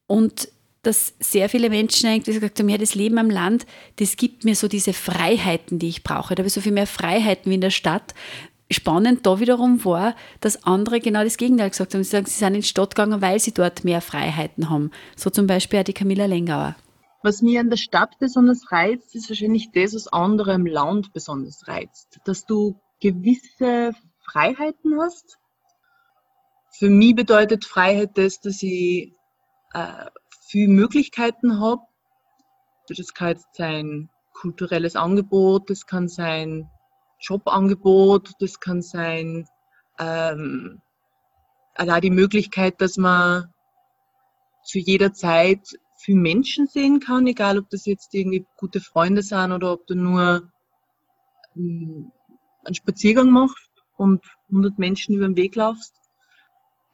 und 0.06 0.48
dass 0.82 1.14
sehr 1.20 1.48
viele 1.48 1.70
Menschen 1.70 2.08
eigentlich 2.08 2.34
gesagt 2.36 2.58
haben, 2.58 2.68
ja, 2.68 2.76
das 2.76 2.96
Leben 2.96 3.18
am 3.18 3.30
Land, 3.30 3.66
das 3.96 4.16
gibt 4.16 4.44
mir 4.44 4.56
so 4.56 4.66
diese 4.66 4.92
Freiheiten, 4.92 5.78
die 5.78 5.88
ich 5.88 6.02
brauche. 6.02 6.34
Da 6.34 6.40
habe 6.40 6.48
ich 6.48 6.52
so 6.52 6.60
viel 6.60 6.72
mehr 6.72 6.88
Freiheiten 6.88 7.50
wie 7.50 7.54
in 7.54 7.60
der 7.60 7.70
Stadt. 7.70 8.14
Spannend 8.70 9.24
da 9.26 9.38
wiederum 9.38 9.84
war, 9.84 10.16
dass 10.40 10.64
andere 10.64 10.98
genau 10.98 11.22
das 11.22 11.36
Gegenteil 11.36 11.70
gesagt 11.70 11.94
haben. 11.94 12.02
Sie 12.02 12.10
sagen, 12.10 12.26
sie 12.26 12.38
sind 12.38 12.54
in 12.54 12.62
die 12.62 12.66
Stadt 12.66 12.94
gegangen, 12.94 13.20
weil 13.20 13.38
sie 13.38 13.52
dort 13.52 13.84
mehr 13.84 14.00
Freiheiten 14.00 14.70
haben. 14.70 14.90
So 15.14 15.30
zum 15.30 15.46
Beispiel 15.46 15.80
auch 15.80 15.84
die 15.84 15.92
Camilla 15.92 16.26
Lengauer. 16.26 16.74
Was 17.22 17.42
mir 17.42 17.60
an 17.60 17.70
der 17.70 17.76
Stadt 17.76 18.18
besonders 18.18 18.72
reizt, 18.72 19.14
ist 19.14 19.28
wahrscheinlich 19.28 19.70
das, 19.72 19.94
was 19.94 20.08
andere 20.08 20.54
im 20.54 20.66
Land 20.66 21.12
besonders 21.12 21.68
reizt. 21.68 22.18
Dass 22.24 22.44
du 22.46 22.80
gewisse 23.00 23.92
Freiheiten 24.24 24.98
hast. 25.00 25.38
Für 26.70 26.88
mich 26.88 27.14
bedeutet 27.14 27.64
Freiheit 27.64 28.12
das, 28.14 28.40
dass 28.40 28.62
ich 28.62 29.12
äh, 29.74 30.06
viele 30.52 30.70
Möglichkeiten 30.70 31.58
habe. 31.60 31.80
Das 32.86 33.14
kann 33.14 33.30
jetzt 33.30 33.54
sein 33.54 34.10
kulturelles 34.34 34.96
Angebot, 34.96 35.70
das 35.70 35.86
kann 35.86 36.08
sein 36.08 36.68
Jobangebot, 37.20 38.32
das 38.38 38.60
kann 38.60 38.82
sein 38.82 39.48
ähm, 39.98 40.82
allein 41.74 42.02
die 42.02 42.10
Möglichkeit, 42.10 42.80
dass 42.82 42.98
man 42.98 43.50
zu 44.62 44.78
jeder 44.78 45.14
Zeit 45.14 45.78
viel 45.96 46.16
Menschen 46.16 46.66
sehen 46.66 47.00
kann, 47.00 47.26
egal 47.26 47.58
ob 47.58 47.70
das 47.70 47.86
jetzt 47.86 48.12
irgendwie 48.14 48.44
gute 48.58 48.80
Freunde 48.80 49.22
sind 49.22 49.52
oder 49.52 49.72
ob 49.72 49.86
du 49.86 49.94
nur 49.94 50.50
ähm, 51.56 52.12
einen 52.64 52.74
Spaziergang 52.74 53.30
machst 53.30 53.70
und 53.96 54.22
100 54.48 54.78
Menschen 54.78 55.14
über 55.14 55.26
den 55.26 55.36
Weg 55.36 55.56
laufst. 55.56 55.94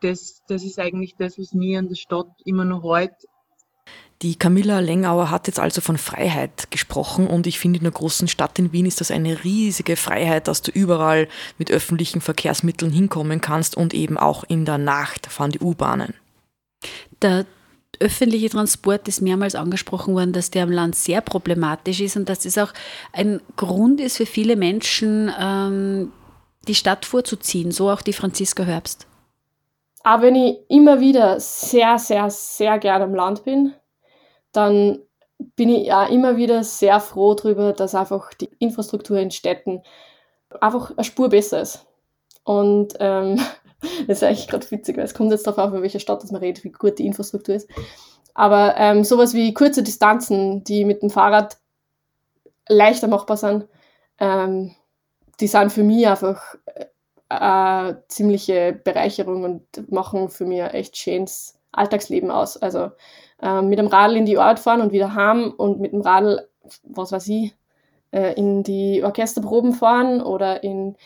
Das, 0.00 0.44
das 0.46 0.62
ist 0.62 0.78
eigentlich 0.78 1.16
das, 1.16 1.38
was 1.38 1.54
mir 1.54 1.80
an 1.80 1.88
der 1.88 1.96
Stadt 1.96 2.30
immer 2.44 2.64
noch 2.64 2.84
heute 2.84 3.16
die 4.22 4.36
Camilla 4.36 4.80
Lengauer 4.80 5.30
hat 5.30 5.46
jetzt 5.46 5.60
also 5.60 5.80
von 5.80 5.96
Freiheit 5.96 6.70
gesprochen 6.70 7.28
und 7.28 7.46
ich 7.46 7.58
finde, 7.58 7.78
in 7.78 7.86
einer 7.86 7.92
großen 7.92 8.26
Stadt 8.26 8.58
in 8.58 8.72
Wien 8.72 8.86
ist 8.86 9.00
das 9.00 9.12
eine 9.12 9.44
riesige 9.44 9.96
Freiheit, 9.96 10.48
dass 10.48 10.62
du 10.62 10.72
überall 10.72 11.28
mit 11.56 11.70
öffentlichen 11.70 12.20
Verkehrsmitteln 12.20 12.90
hinkommen 12.90 13.40
kannst 13.40 13.76
und 13.76 13.94
eben 13.94 14.18
auch 14.18 14.42
in 14.44 14.64
der 14.64 14.78
Nacht 14.78 15.26
fahren 15.26 15.52
die 15.52 15.60
U-Bahnen. 15.60 16.14
Der 17.22 17.46
öffentliche 18.00 18.50
Transport 18.50 19.06
ist 19.06 19.20
mehrmals 19.20 19.54
angesprochen 19.54 20.14
worden, 20.14 20.32
dass 20.32 20.50
der 20.50 20.64
am 20.64 20.72
Land 20.72 20.96
sehr 20.96 21.20
problematisch 21.20 22.00
ist 22.00 22.16
und 22.16 22.28
dass 22.28 22.40
das 22.40 22.58
auch 22.58 22.72
ein 23.12 23.40
Grund 23.56 24.00
ist 24.00 24.16
für 24.16 24.26
viele 24.26 24.56
Menschen, 24.56 25.32
ähm, 25.40 26.12
die 26.66 26.74
Stadt 26.74 27.04
vorzuziehen, 27.04 27.70
so 27.70 27.88
auch 27.88 28.02
die 28.02 28.12
Franziska 28.12 28.64
Herbst. 28.64 29.06
Aber 30.02 30.24
wenn 30.24 30.34
ich 30.36 30.56
immer 30.68 31.00
wieder 31.00 31.40
sehr, 31.40 31.98
sehr, 31.98 32.30
sehr 32.30 32.78
gerne 32.78 33.04
am 33.04 33.14
Land 33.14 33.44
bin, 33.44 33.74
dann 34.52 35.00
bin 35.56 35.68
ich 35.68 35.86
ja 35.86 36.04
immer 36.06 36.36
wieder 36.36 36.64
sehr 36.64 37.00
froh 37.00 37.34
darüber, 37.34 37.72
dass 37.72 37.94
einfach 37.94 38.34
die 38.34 38.50
Infrastruktur 38.58 39.18
in 39.18 39.30
Städten 39.30 39.82
einfach 40.60 40.90
eine 40.96 41.04
Spur 41.04 41.28
besser 41.28 41.60
ist. 41.60 41.86
Und 42.44 42.94
ähm, 42.98 43.40
das 44.06 44.18
ist 44.18 44.22
eigentlich 44.24 44.48
gerade 44.48 44.70
witzig, 44.70 44.96
weil 44.96 45.04
es 45.04 45.14
kommt 45.14 45.30
jetzt 45.30 45.46
darauf 45.46 45.72
an, 45.72 45.82
welcher 45.82 46.00
Stadt 46.00 46.22
das 46.22 46.32
man 46.32 46.40
redet, 46.40 46.64
wie 46.64 46.72
gut 46.72 46.98
die 46.98 47.06
Infrastruktur 47.06 47.54
ist. 47.54 47.68
Aber 48.34 48.76
ähm, 48.76 49.04
sowas 49.04 49.34
wie 49.34 49.54
kurze 49.54 49.82
Distanzen, 49.82 50.64
die 50.64 50.84
mit 50.84 51.02
dem 51.02 51.10
Fahrrad 51.10 51.58
leichter 52.68 53.08
machbar 53.08 53.36
sind, 53.36 53.66
ähm, 54.18 54.74
die 55.40 55.46
sind 55.46 55.72
für 55.72 55.82
mich 55.82 56.06
einfach 56.06 56.54
eine 57.28 57.90
äh, 57.90 57.94
ziemliche 58.08 58.72
Bereicherung 58.72 59.44
und 59.44 59.90
machen 59.90 60.28
für 60.28 60.44
mich 60.44 60.60
echt 60.60 60.96
schönes 60.96 61.58
Alltagsleben 61.72 62.30
aus. 62.30 62.56
Also 62.56 62.90
ähm, 63.42 63.68
mit 63.68 63.78
dem 63.78 63.86
Radl 63.86 64.16
in 64.16 64.26
die 64.26 64.38
Ort 64.38 64.58
fahren 64.58 64.80
und 64.80 64.92
wieder 64.92 65.14
heim 65.14 65.52
und 65.56 65.80
mit 65.80 65.92
dem 65.92 66.00
Radl, 66.00 66.48
was 66.82 67.12
weiß 67.12 67.28
ich, 67.28 67.54
äh, 68.10 68.34
in 68.34 68.62
die 68.62 69.02
Orchesterproben 69.02 69.72
fahren 69.72 70.20
oder 70.22 70.62
in, 70.62 70.96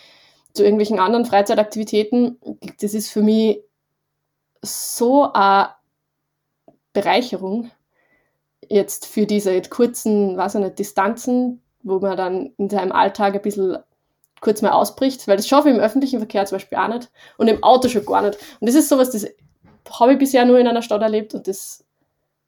zu 0.55 0.63
irgendwelchen 0.63 0.99
anderen 0.99 1.25
Freizeitaktivitäten, 1.25 2.39
das 2.81 2.95
ist 2.95 3.11
für 3.11 3.23
mich 3.23 3.63
so 4.63 5.33
eine 5.33 5.71
Bereicherung 6.93 7.71
jetzt 8.69 9.07
für 9.07 9.27
diese 9.27 9.61
kurzen, 9.63 10.37
weiß 10.37 10.55
ich 10.55 10.61
nicht, 10.61 10.79
Distanzen, 10.79 11.63
wo 11.83 11.99
man 11.99 12.17
dann 12.17 12.53
in 12.59 12.71
seinem 12.71 12.93
Alltag 12.93 13.35
ein 13.35 13.43
bisschen 13.43 13.79
kurz 14.41 14.63
mal 14.63 14.71
ausbricht, 14.71 15.27
weil 15.29 15.37
das 15.37 15.49
schaffe 15.49 15.69
ich 15.69 15.75
im 15.75 15.81
öffentlichen 15.81 16.19
Verkehr 16.19 16.45
zum 16.47 16.57
Beispiel 16.57 16.79
auch 16.79 16.89
nicht 16.89 17.11
und 17.39 17.49
im 17.49 17.63
Auto 17.63 17.89
schon 17.89 18.05
gar 18.05 18.23
nicht. 18.23 18.39
Und 18.61 18.69
das 18.69 18.75
ist 18.75 18.89
sowas, 18.89 19.11
das 19.11 19.27
habe 19.99 20.13
ich 20.13 20.19
bisher 20.19 20.45
nur 20.45 20.59
in 20.59 20.67
einer 20.67 20.83
Stadt 20.83 21.03
erlebt 21.03 21.35
und 21.35 21.49
das 21.49 21.85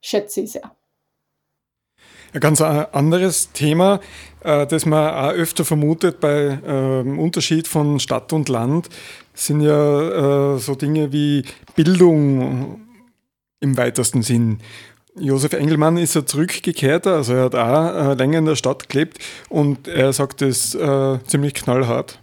schätze 0.05 0.43
ich 0.43 0.53
sehr. 0.53 0.71
Ein 2.33 2.41
ganz 2.41 2.61
anderes 2.61 3.53
Thema, 3.53 4.01
äh, 4.43 4.67
das 4.67 4.87
man 4.87 5.15
auch 5.15 5.33
öfter 5.33 5.65
vermutet 5.65 6.19
bei 6.19 6.59
ähm, 6.67 7.19
Unterschied 7.19 7.69
von 7.69 8.01
Stadt 8.01 8.33
und 8.33 8.49
Land, 8.49 8.89
sind 9.35 9.61
ja 9.61 10.55
äh, 10.55 10.59
so 10.59 10.75
Dinge 10.75 11.12
wie 11.12 11.45
Bildung 11.77 12.81
im 13.61 13.77
weitesten 13.77 14.23
Sinn. 14.23 14.59
Josef 15.17 15.53
Engelmann 15.53 15.97
ist 15.97 16.14
ja 16.14 16.27
zurückgekehrt, 16.27 17.07
also 17.07 17.35
er 17.35 17.45
hat 17.45 17.55
auch 17.55 18.11
äh, 18.11 18.14
länger 18.14 18.38
in 18.38 18.47
der 18.47 18.57
Stadt 18.57 18.88
gelebt 18.88 19.19
und 19.49 19.87
er 19.87 20.12
sagt 20.12 20.43
es 20.43 20.77
ziemlich 21.27 21.55
knallhart. 21.55 22.19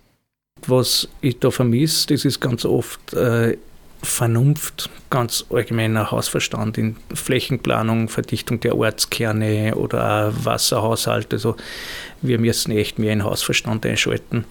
Was 0.68 1.08
ich 1.22 1.40
da 1.40 1.52
vermisse, 1.52 2.08
das 2.08 2.26
ist 2.26 2.42
ganz 2.42 2.66
oft 2.66 3.14
äh, 3.14 3.58
Vernunft, 4.04 4.90
ganz 5.10 5.46
allgemeiner 5.50 6.12
Hausverstand 6.12 6.78
in 6.78 6.96
Flächenplanung, 7.14 8.10
Verdichtung 8.10 8.60
der 8.60 8.78
Ortskerne 8.78 9.76
oder 9.76 10.34
Wasserhaushalt. 10.44 11.34
Also 11.34 11.56
wir 12.22 12.40
müssen 12.40 12.72
echt 12.72 13.00
mehr 13.00 13.14
in 13.14 13.24
Hausverstand 13.24 13.86
einschalten. 13.86 14.46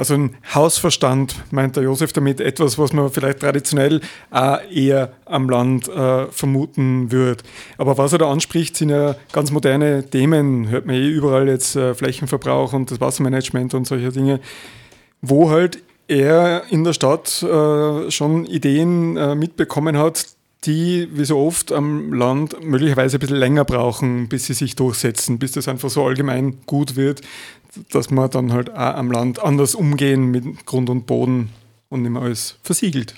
Also 0.00 0.14
ein 0.14 0.34
Hausverstand 0.54 1.36
meint 1.50 1.76
der 1.76 1.82
Josef 1.82 2.14
damit 2.14 2.40
etwas, 2.40 2.78
was 2.78 2.94
man 2.94 3.10
vielleicht 3.10 3.40
traditionell 3.40 4.00
auch 4.30 4.58
eher 4.70 5.12
am 5.26 5.50
Land 5.50 5.88
äh, 5.88 6.24
vermuten 6.28 7.12
würde. 7.12 7.44
Aber 7.76 7.98
was 7.98 8.14
er 8.14 8.18
da 8.18 8.32
anspricht, 8.32 8.78
sind 8.78 8.88
ja 8.88 9.14
ganz 9.32 9.50
moderne 9.50 10.08
Themen. 10.08 10.70
Hört 10.70 10.86
man 10.86 10.94
eh 10.96 11.06
überall 11.06 11.48
jetzt 11.48 11.76
äh, 11.76 11.94
Flächenverbrauch 11.94 12.72
und 12.72 12.90
das 12.90 12.98
Wassermanagement 12.98 13.74
und 13.74 13.86
solche 13.86 14.10
Dinge, 14.10 14.40
wo 15.20 15.50
halt 15.50 15.82
er 16.10 16.64
in 16.70 16.82
der 16.82 16.92
Stadt 16.92 17.42
äh, 17.42 18.10
schon 18.10 18.44
Ideen 18.44 19.16
äh, 19.16 19.34
mitbekommen 19.34 19.96
hat, 19.96 20.26
die, 20.64 21.08
wie 21.12 21.24
so 21.24 21.38
oft 21.38 21.72
am 21.72 22.12
Land, 22.12 22.62
möglicherweise 22.62 23.16
ein 23.16 23.20
bisschen 23.20 23.36
länger 23.36 23.64
brauchen, 23.64 24.28
bis 24.28 24.46
sie 24.46 24.54
sich 24.54 24.76
durchsetzen, 24.76 25.38
bis 25.38 25.52
das 25.52 25.68
einfach 25.68 25.88
so 25.88 26.04
allgemein 26.04 26.58
gut 26.66 26.96
wird, 26.96 27.22
dass 27.92 28.10
man 28.10 28.28
dann 28.28 28.52
halt 28.52 28.70
auch 28.70 28.76
am 28.76 29.10
Land 29.10 29.42
anders 29.42 29.74
umgehen 29.74 30.26
mit 30.26 30.66
Grund 30.66 30.90
und 30.90 31.06
Boden 31.06 31.50
und 31.88 32.02
nicht 32.02 32.10
mehr 32.10 32.22
alles 32.22 32.58
versiegelt. 32.62 33.14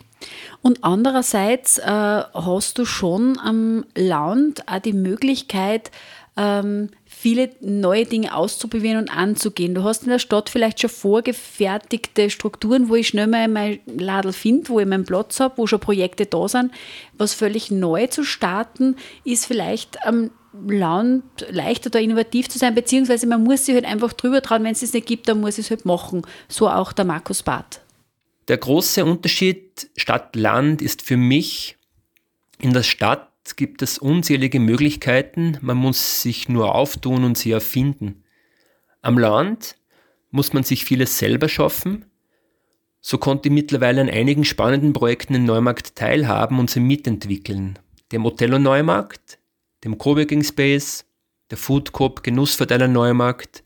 Und 0.60 0.84
andererseits 0.84 1.78
äh, 1.78 1.84
hast 1.84 2.78
du 2.78 2.84
schon 2.84 3.38
am 3.42 3.84
Land 3.96 4.68
auch 4.68 4.78
die 4.78 4.92
Möglichkeit, 4.92 5.90
ähm, 6.36 6.88
viele 7.04 7.50
neue 7.60 8.06
Dinge 8.06 8.34
auszuprobieren 8.34 8.98
und 8.98 9.14
anzugehen. 9.14 9.74
Du 9.74 9.84
hast 9.84 10.04
in 10.04 10.08
der 10.08 10.18
Stadt 10.18 10.48
vielleicht 10.48 10.80
schon 10.80 10.90
vorgefertigte 10.90 12.30
Strukturen, 12.30 12.88
wo 12.88 12.94
ich 12.94 13.08
schnell 13.08 13.26
mal 13.26 13.48
mein 13.48 13.80
Ladel 13.86 14.32
finde, 14.32 14.68
wo 14.70 14.80
ich 14.80 14.86
meinen 14.86 15.04
Platz 15.04 15.40
habe, 15.40 15.58
wo 15.58 15.66
schon 15.66 15.80
Projekte 15.80 16.26
da 16.26 16.48
sind. 16.48 16.72
Was 17.18 17.34
völlig 17.34 17.70
neu 17.70 18.06
zu 18.06 18.24
starten, 18.24 18.96
ist 19.24 19.46
vielleicht 19.46 20.04
am 20.06 20.30
Land 20.66 21.24
leichter 21.50 21.90
da 21.90 21.98
innovativ 21.98 22.48
zu 22.48 22.58
sein, 22.58 22.74
beziehungsweise 22.74 23.26
man 23.26 23.42
muss 23.42 23.66
sich 23.66 23.74
halt 23.74 23.86
einfach 23.86 24.12
drüber 24.12 24.42
trauen, 24.42 24.64
wenn 24.64 24.72
es 24.72 24.82
es 24.82 24.92
nicht 24.92 25.06
gibt, 25.06 25.28
dann 25.28 25.40
muss 25.40 25.58
es 25.58 25.70
halt 25.70 25.84
machen. 25.84 26.22
So 26.48 26.68
auch 26.68 26.92
der 26.92 27.04
Markus 27.04 27.42
Barth. 27.42 27.80
Der 28.48 28.58
große 28.58 29.04
Unterschied 29.04 29.90
Stadt-Land 29.96 30.82
ist 30.82 31.02
für 31.02 31.16
mich, 31.16 31.76
in 32.58 32.72
der 32.72 32.82
Stadt 32.82 33.31
gibt 33.56 33.82
es 33.82 33.98
unzählige 33.98 34.60
Möglichkeiten, 34.60 35.58
man 35.60 35.76
muss 35.76 36.22
sich 36.22 36.48
nur 36.48 36.74
auftun 36.74 37.24
und 37.24 37.36
sie 37.36 37.50
erfinden. 37.50 38.22
Am 39.00 39.18
Land 39.18 39.76
muss 40.30 40.52
man 40.52 40.62
sich 40.62 40.84
vieles 40.84 41.18
selber 41.18 41.48
schaffen. 41.48 42.04
So 43.00 43.18
konnte 43.18 43.48
ich 43.48 43.54
mittlerweile 43.54 44.00
an 44.00 44.08
einigen 44.08 44.44
spannenden 44.44 44.92
Projekten 44.92 45.34
in 45.34 45.44
Neumarkt 45.44 45.96
teilhaben 45.96 46.58
und 46.58 46.70
sie 46.70 46.80
mitentwickeln. 46.80 47.78
Dem 48.12 48.24
Otello 48.24 48.58
Neumarkt, 48.58 49.38
dem 49.82 49.98
Coworking 49.98 50.44
Space, 50.44 51.04
der 51.50 51.58
Food 51.58 51.92
Coop 51.92 52.22
Genussverteiler 52.22 52.88
Neumarkt, 52.88 53.64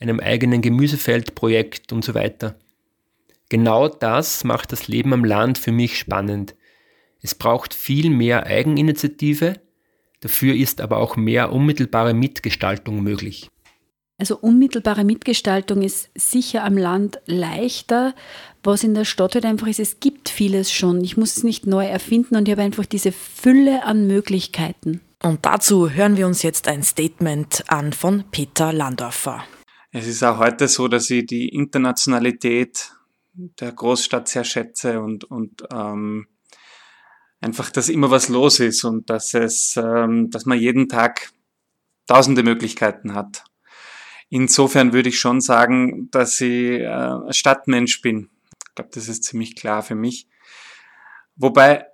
einem 0.00 0.20
eigenen 0.20 0.62
Gemüsefeldprojekt 0.62 1.92
und 1.92 2.04
so 2.04 2.14
weiter. 2.14 2.56
Genau 3.48 3.88
das 3.88 4.44
macht 4.44 4.72
das 4.72 4.88
Leben 4.88 5.12
am 5.12 5.24
Land 5.24 5.58
für 5.58 5.72
mich 5.72 5.98
spannend. 5.98 6.54
Es 7.20 7.34
braucht 7.34 7.74
viel 7.74 8.10
mehr 8.10 8.46
Eigeninitiative, 8.46 9.60
dafür 10.20 10.54
ist 10.54 10.80
aber 10.80 10.98
auch 10.98 11.16
mehr 11.16 11.52
unmittelbare 11.52 12.14
Mitgestaltung 12.14 13.02
möglich. 13.02 13.50
Also 14.20 14.36
unmittelbare 14.36 15.04
Mitgestaltung 15.04 15.82
ist 15.82 16.10
sicher 16.16 16.64
am 16.64 16.76
Land 16.76 17.20
leichter. 17.26 18.14
Was 18.64 18.82
in 18.82 18.94
der 18.94 19.04
Stadt 19.04 19.34
halt 19.34 19.46
einfach 19.46 19.68
ist, 19.68 19.78
es 19.78 20.00
gibt 20.00 20.28
vieles 20.28 20.72
schon. 20.72 21.04
Ich 21.04 21.16
muss 21.16 21.36
es 21.36 21.44
nicht 21.44 21.66
neu 21.66 21.86
erfinden 21.86 22.34
und 22.34 22.48
ich 22.48 22.52
habe 22.52 22.62
einfach 22.62 22.84
diese 22.84 23.12
Fülle 23.12 23.84
an 23.84 24.08
Möglichkeiten. 24.08 25.00
Und 25.22 25.46
dazu 25.46 25.90
hören 25.90 26.16
wir 26.16 26.26
uns 26.26 26.42
jetzt 26.42 26.66
ein 26.66 26.82
Statement 26.82 27.64
an 27.68 27.92
von 27.92 28.24
Peter 28.30 28.72
Landorfer. 28.72 29.44
Es 29.92 30.06
ist 30.06 30.22
auch 30.24 30.38
heute 30.38 30.66
so, 30.68 30.88
dass 30.88 31.08
ich 31.10 31.24
die 31.26 31.48
Internationalität 31.48 32.92
der 33.34 33.72
Großstadt 33.72 34.28
sehr 34.28 34.44
schätze 34.44 35.00
und, 35.00 35.24
und 35.24 35.62
ähm, 35.72 36.26
einfach, 37.40 37.70
dass 37.70 37.88
immer 37.88 38.10
was 38.10 38.28
los 38.28 38.60
ist 38.60 38.84
und 38.84 39.10
dass 39.10 39.34
es, 39.34 39.76
ähm, 39.76 40.30
dass 40.30 40.46
man 40.46 40.58
jeden 40.58 40.88
Tag 40.88 41.30
tausende 42.06 42.42
Möglichkeiten 42.42 43.14
hat. 43.14 43.44
Insofern 44.30 44.92
würde 44.92 45.08
ich 45.08 45.18
schon 45.18 45.40
sagen, 45.40 46.10
dass 46.10 46.40
ich 46.40 46.80
äh, 46.80 47.32
Stadtmensch 47.32 48.02
bin. 48.02 48.28
Ich 48.68 48.74
glaube, 48.74 48.90
das 48.92 49.08
ist 49.08 49.24
ziemlich 49.24 49.56
klar 49.56 49.82
für 49.82 49.94
mich. 49.94 50.26
Wobei 51.36 51.86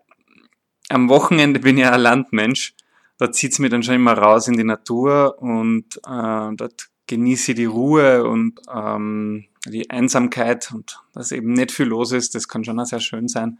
am 0.88 1.08
Wochenende 1.08 1.60
bin 1.60 1.78
ich 1.78 1.86
ein 1.86 2.00
Landmensch. 2.00 2.74
Da 3.18 3.30
zieht's 3.30 3.58
mir 3.58 3.68
dann 3.68 3.82
schon 3.82 3.94
immer 3.94 4.14
raus 4.18 4.48
in 4.48 4.56
die 4.56 4.64
Natur 4.64 5.38
und 5.40 5.96
äh, 6.06 6.56
dort 6.56 6.88
genieße 7.06 7.54
die 7.54 7.66
Ruhe 7.66 8.24
und 8.24 8.60
ähm, 8.74 9.46
die 9.66 9.88
Einsamkeit 9.90 10.72
und 10.72 11.00
dass 11.12 11.32
eben 11.32 11.52
nicht 11.52 11.70
viel 11.70 11.86
los 11.86 12.12
ist, 12.12 12.34
das 12.34 12.48
kann 12.48 12.64
schon 12.64 12.80
auch 12.80 12.86
sehr 12.86 13.00
schön 13.00 13.28
sein. 13.28 13.58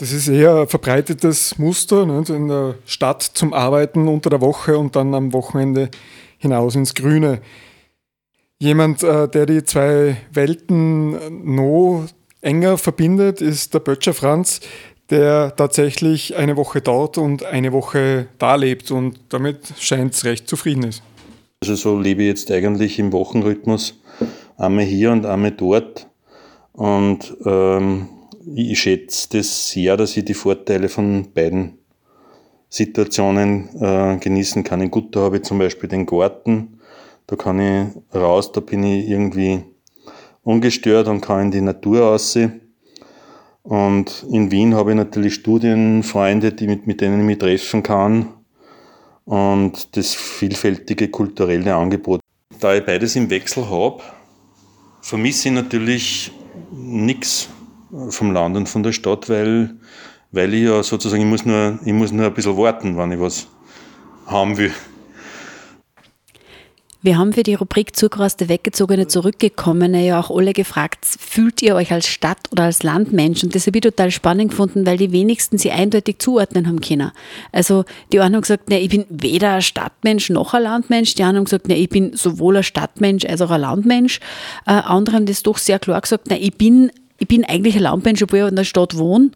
Das 0.00 0.12
ist 0.12 0.28
eher 0.28 0.62
ein 0.62 0.66
verbreitetes 0.66 1.58
Muster 1.58 2.06
ne, 2.06 2.24
in 2.28 2.48
der 2.48 2.76
Stadt 2.86 3.22
zum 3.22 3.52
Arbeiten 3.52 4.08
unter 4.08 4.30
der 4.30 4.40
Woche 4.40 4.78
und 4.78 4.96
dann 4.96 5.12
am 5.12 5.34
Wochenende 5.34 5.90
hinaus 6.38 6.74
ins 6.74 6.94
Grüne. 6.94 7.42
Jemand, 8.58 9.02
äh, 9.02 9.28
der 9.28 9.44
die 9.44 9.62
zwei 9.62 10.16
Welten 10.32 11.44
noch 11.44 12.06
enger 12.40 12.78
verbindet, 12.78 13.42
ist 13.42 13.74
der 13.74 13.80
Böttcher 13.80 14.14
Franz, 14.14 14.60
der 15.10 15.54
tatsächlich 15.54 16.34
eine 16.34 16.56
Woche 16.56 16.80
dort 16.80 17.18
und 17.18 17.44
eine 17.44 17.74
Woche 17.74 18.28
da 18.38 18.54
lebt 18.54 18.90
und 18.90 19.20
damit 19.28 19.74
scheint 19.78 20.14
es 20.14 20.24
recht 20.24 20.48
zufrieden 20.48 20.84
ist. 20.84 21.02
Also 21.62 21.74
so 21.74 21.98
lebe 21.98 22.22
ich 22.22 22.28
jetzt 22.28 22.50
eigentlich 22.50 22.98
im 22.98 23.12
Wochenrhythmus, 23.12 24.00
einmal 24.56 24.86
hier 24.86 25.12
und 25.12 25.26
einmal 25.26 25.50
dort. 25.50 26.06
Und 26.72 27.36
ähm, 27.44 28.08
ich 28.54 28.80
schätze 28.80 29.28
das 29.38 29.70
sehr, 29.70 29.96
dass 29.96 30.16
ich 30.16 30.24
die 30.24 30.34
Vorteile 30.34 30.88
von 30.88 31.32
beiden 31.32 31.78
Situationen 32.68 33.68
äh, 33.80 34.16
genießen 34.18 34.64
kann. 34.64 34.80
In 34.80 34.90
Gutta 34.90 35.20
habe 35.20 35.38
ich 35.38 35.42
zum 35.42 35.58
Beispiel 35.58 35.88
den 35.88 36.06
Garten, 36.06 36.78
da 37.26 37.36
kann 37.36 37.60
ich 37.60 37.88
raus, 38.14 38.52
da 38.52 38.60
bin 38.60 38.84
ich 38.84 39.08
irgendwie 39.08 39.64
ungestört 40.42 41.08
und 41.08 41.20
kann 41.20 41.46
in 41.46 41.50
die 41.50 41.60
Natur 41.60 42.08
aussehen. 42.08 42.60
Und 43.62 44.24
in 44.30 44.50
Wien 44.50 44.74
habe 44.74 44.90
ich 44.90 44.96
natürlich 44.96 45.34
Studienfreunde, 45.34 46.52
die 46.52 46.66
mit, 46.66 46.86
mit 46.86 47.00
denen 47.00 47.20
ich 47.20 47.26
mich 47.26 47.38
treffen 47.38 47.82
kann. 47.82 48.28
Und 49.24 49.96
das 49.96 50.14
vielfältige 50.14 51.08
kulturelle 51.08 51.74
Angebot. 51.74 52.20
Da 52.58 52.74
ich 52.74 52.84
beides 52.84 53.16
im 53.16 53.30
Wechsel 53.30 53.68
habe, 53.68 54.02
vermisse 55.02 55.48
ich 55.48 55.54
natürlich 55.54 56.32
nichts 56.72 57.48
vom 58.08 58.32
Land 58.32 58.56
und 58.56 58.68
von 58.68 58.82
der 58.82 58.92
Stadt, 58.92 59.28
weil, 59.28 59.74
weil 60.32 60.54
ich 60.54 60.64
ja 60.64 60.82
sozusagen, 60.82 61.22
ich 61.22 61.28
muss, 61.28 61.44
nur, 61.44 61.78
ich 61.84 61.92
muss 61.92 62.12
nur 62.12 62.26
ein 62.26 62.34
bisschen 62.34 62.56
warten, 62.56 62.96
wenn 62.96 63.12
ich 63.12 63.20
was 63.20 63.46
haben 64.26 64.56
will. 64.56 64.72
Wir 67.02 67.16
haben 67.16 67.32
für 67.32 67.42
die 67.42 67.54
Rubrik 67.54 67.96
Zugereiste 67.96 68.50
Weggezogene, 68.50 69.06
Zurückgekommene 69.06 70.04
ja 70.04 70.20
auch 70.20 70.30
alle 70.30 70.52
gefragt, 70.52 71.06
fühlt 71.06 71.62
ihr 71.62 71.74
euch 71.74 71.92
als 71.92 72.06
Stadt- 72.06 72.52
oder 72.52 72.64
als 72.64 72.82
Landmensch? 72.82 73.42
Und 73.42 73.54
das 73.54 73.66
habe 73.66 73.78
ich 73.78 73.82
total 73.82 74.10
spannend 74.10 74.50
gefunden, 74.50 74.84
weil 74.84 74.98
die 74.98 75.10
wenigsten 75.10 75.56
sie 75.56 75.70
eindeutig 75.70 76.18
zuordnen 76.18 76.66
haben 76.66 76.82
können. 76.82 77.10
Also 77.52 77.86
die 78.12 78.20
einen 78.20 78.34
haben 78.34 78.42
gesagt, 78.42 78.68
ne, 78.68 78.80
ich 78.80 78.90
bin 78.90 79.06
weder 79.08 79.54
ein 79.54 79.62
Stadtmensch 79.62 80.28
noch 80.28 80.52
ein 80.52 80.62
Landmensch. 80.62 81.14
Die 81.14 81.22
anderen 81.22 81.38
haben 81.38 81.44
gesagt, 81.44 81.68
ne, 81.68 81.76
ich 81.78 81.88
bin 81.88 82.14
sowohl 82.14 82.58
ein 82.58 82.62
Stadtmensch 82.62 83.24
als 83.24 83.40
auch 83.40 83.50
ein 83.50 83.62
Landmensch. 83.62 84.20
Äh, 84.66 84.72
andere 84.72 85.16
haben 85.16 85.24
das 85.24 85.42
doch 85.42 85.56
sehr 85.56 85.78
klar 85.78 86.02
gesagt, 86.02 86.28
ne, 86.28 86.38
ich 86.38 86.52
bin, 86.52 86.92
ich 87.20 87.28
bin 87.28 87.44
eigentlich 87.44 87.76
ein 87.76 87.82
Landmensch, 87.82 88.22
obwohl 88.22 88.40
ich 88.40 88.48
in 88.48 88.56
der 88.56 88.64
Stadt 88.64 88.96
wohne. 88.96 89.30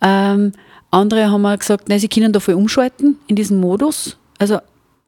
Ähm, 0.00 0.52
andere 0.90 1.30
haben 1.30 1.58
gesagt, 1.58 1.88
ne, 1.88 2.00
sie 2.00 2.08
können 2.08 2.32
da 2.32 2.40
voll 2.40 2.54
umschalten 2.54 3.16
in 3.28 3.36
diesem 3.36 3.60
Modus. 3.60 4.16
Also 4.38 4.58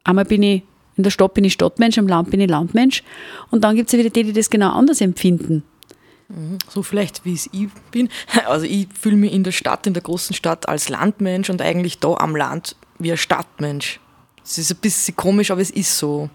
einmal 0.05 0.27
bin 0.27 0.43
ich 0.45 0.63
in 0.97 1.05
der 1.05 1.11
Stadt 1.11 1.35
bin 1.35 1.45
ich 1.45 1.55
Stadtmensch, 1.55 1.99
am 1.99 2.07
Land 2.07 2.31
bin 2.31 2.41
ich 2.41 2.51
Landmensch. 2.51 3.03
Und 3.51 3.65
dann 3.65 3.77
gibt 3.77 3.89
es 3.89 3.93
ja 3.93 3.99
wieder 3.99 4.11
die, 4.11 4.25
die 4.25 4.33
das 4.33 4.51
genau 4.51 4.73
anders 4.73 5.01
empfinden. 5.01 5.63
Mhm. 6.29 6.59
So 6.69 6.83
vielleicht, 6.83 7.25
wie 7.25 7.33
es 7.33 7.49
ich 7.53 7.69
bin. 7.91 8.09
Also 8.47 8.67
ich 8.67 8.89
fühle 8.99 9.17
mich 9.17 9.33
in 9.33 9.43
der 9.43 9.53
Stadt, 9.53 9.87
in 9.87 9.95
der 9.95 10.03
großen 10.03 10.37
Stadt 10.37 10.69
als 10.69 10.89
Landmensch 10.91 11.49
und 11.51 11.63
eigentlich 11.63 11.99
da 11.99 12.15
am 12.15 12.37
Land 12.37 12.77
wie 12.99 13.11
ein 13.11 13.17
Stadtmensch. 13.17 14.01
Es 14.45 14.59
ist 14.59 14.71
ein 14.71 14.77
bisschen 14.79 15.17
komisch, 15.17 15.51
aber 15.51 15.61
es 15.61 15.71
ist 15.71 15.97
so. 15.97 16.29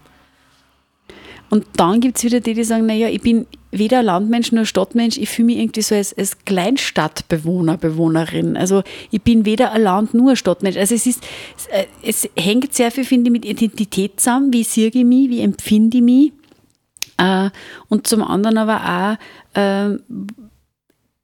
Und 1.50 1.64
dann 1.76 2.00
gibt 2.00 2.18
es 2.18 2.24
wieder 2.24 2.40
die, 2.40 2.54
die 2.54 2.64
sagen, 2.64 2.86
naja, 2.86 3.08
ich 3.08 3.22
bin 3.22 3.46
weder 3.70 4.02
Landmensch 4.02 4.52
noch 4.52 4.64
Stadtmensch, 4.64 5.18
ich 5.18 5.28
fühle 5.28 5.46
mich 5.46 5.58
irgendwie 5.58 5.82
so 5.82 5.94
als, 5.94 6.16
als 6.16 6.38
Kleinstadtbewohner, 6.44 7.76
Bewohnerin. 7.76 8.56
Also 8.56 8.82
ich 9.10 9.22
bin 9.22 9.44
weder 9.44 9.72
ein 9.72 9.82
Land 9.82 10.14
nur 10.14 10.30
ein 10.30 10.36
Stadtmensch. 10.36 10.76
Also 10.76 10.94
es 10.94 11.06
ist, 11.06 11.22
es 12.02 12.24
äh, 12.24 12.28
hängt 12.36 12.74
sehr 12.74 12.90
viel, 12.90 13.04
finde 13.04 13.28
ich, 13.28 13.32
mit 13.32 13.44
Identität 13.44 14.20
zusammen, 14.20 14.52
wie 14.52 14.62
sehe 14.62 14.88
ich 14.88 15.04
mich, 15.04 15.28
wie 15.30 15.40
empfinde 15.40 15.98
ich 15.98 16.02
mich. 16.02 16.32
Äh, 17.18 17.50
und 17.88 18.06
zum 18.06 18.22
anderen 18.22 18.58
aber 18.58 19.18
auch, 19.54 19.58
äh, 19.58 19.98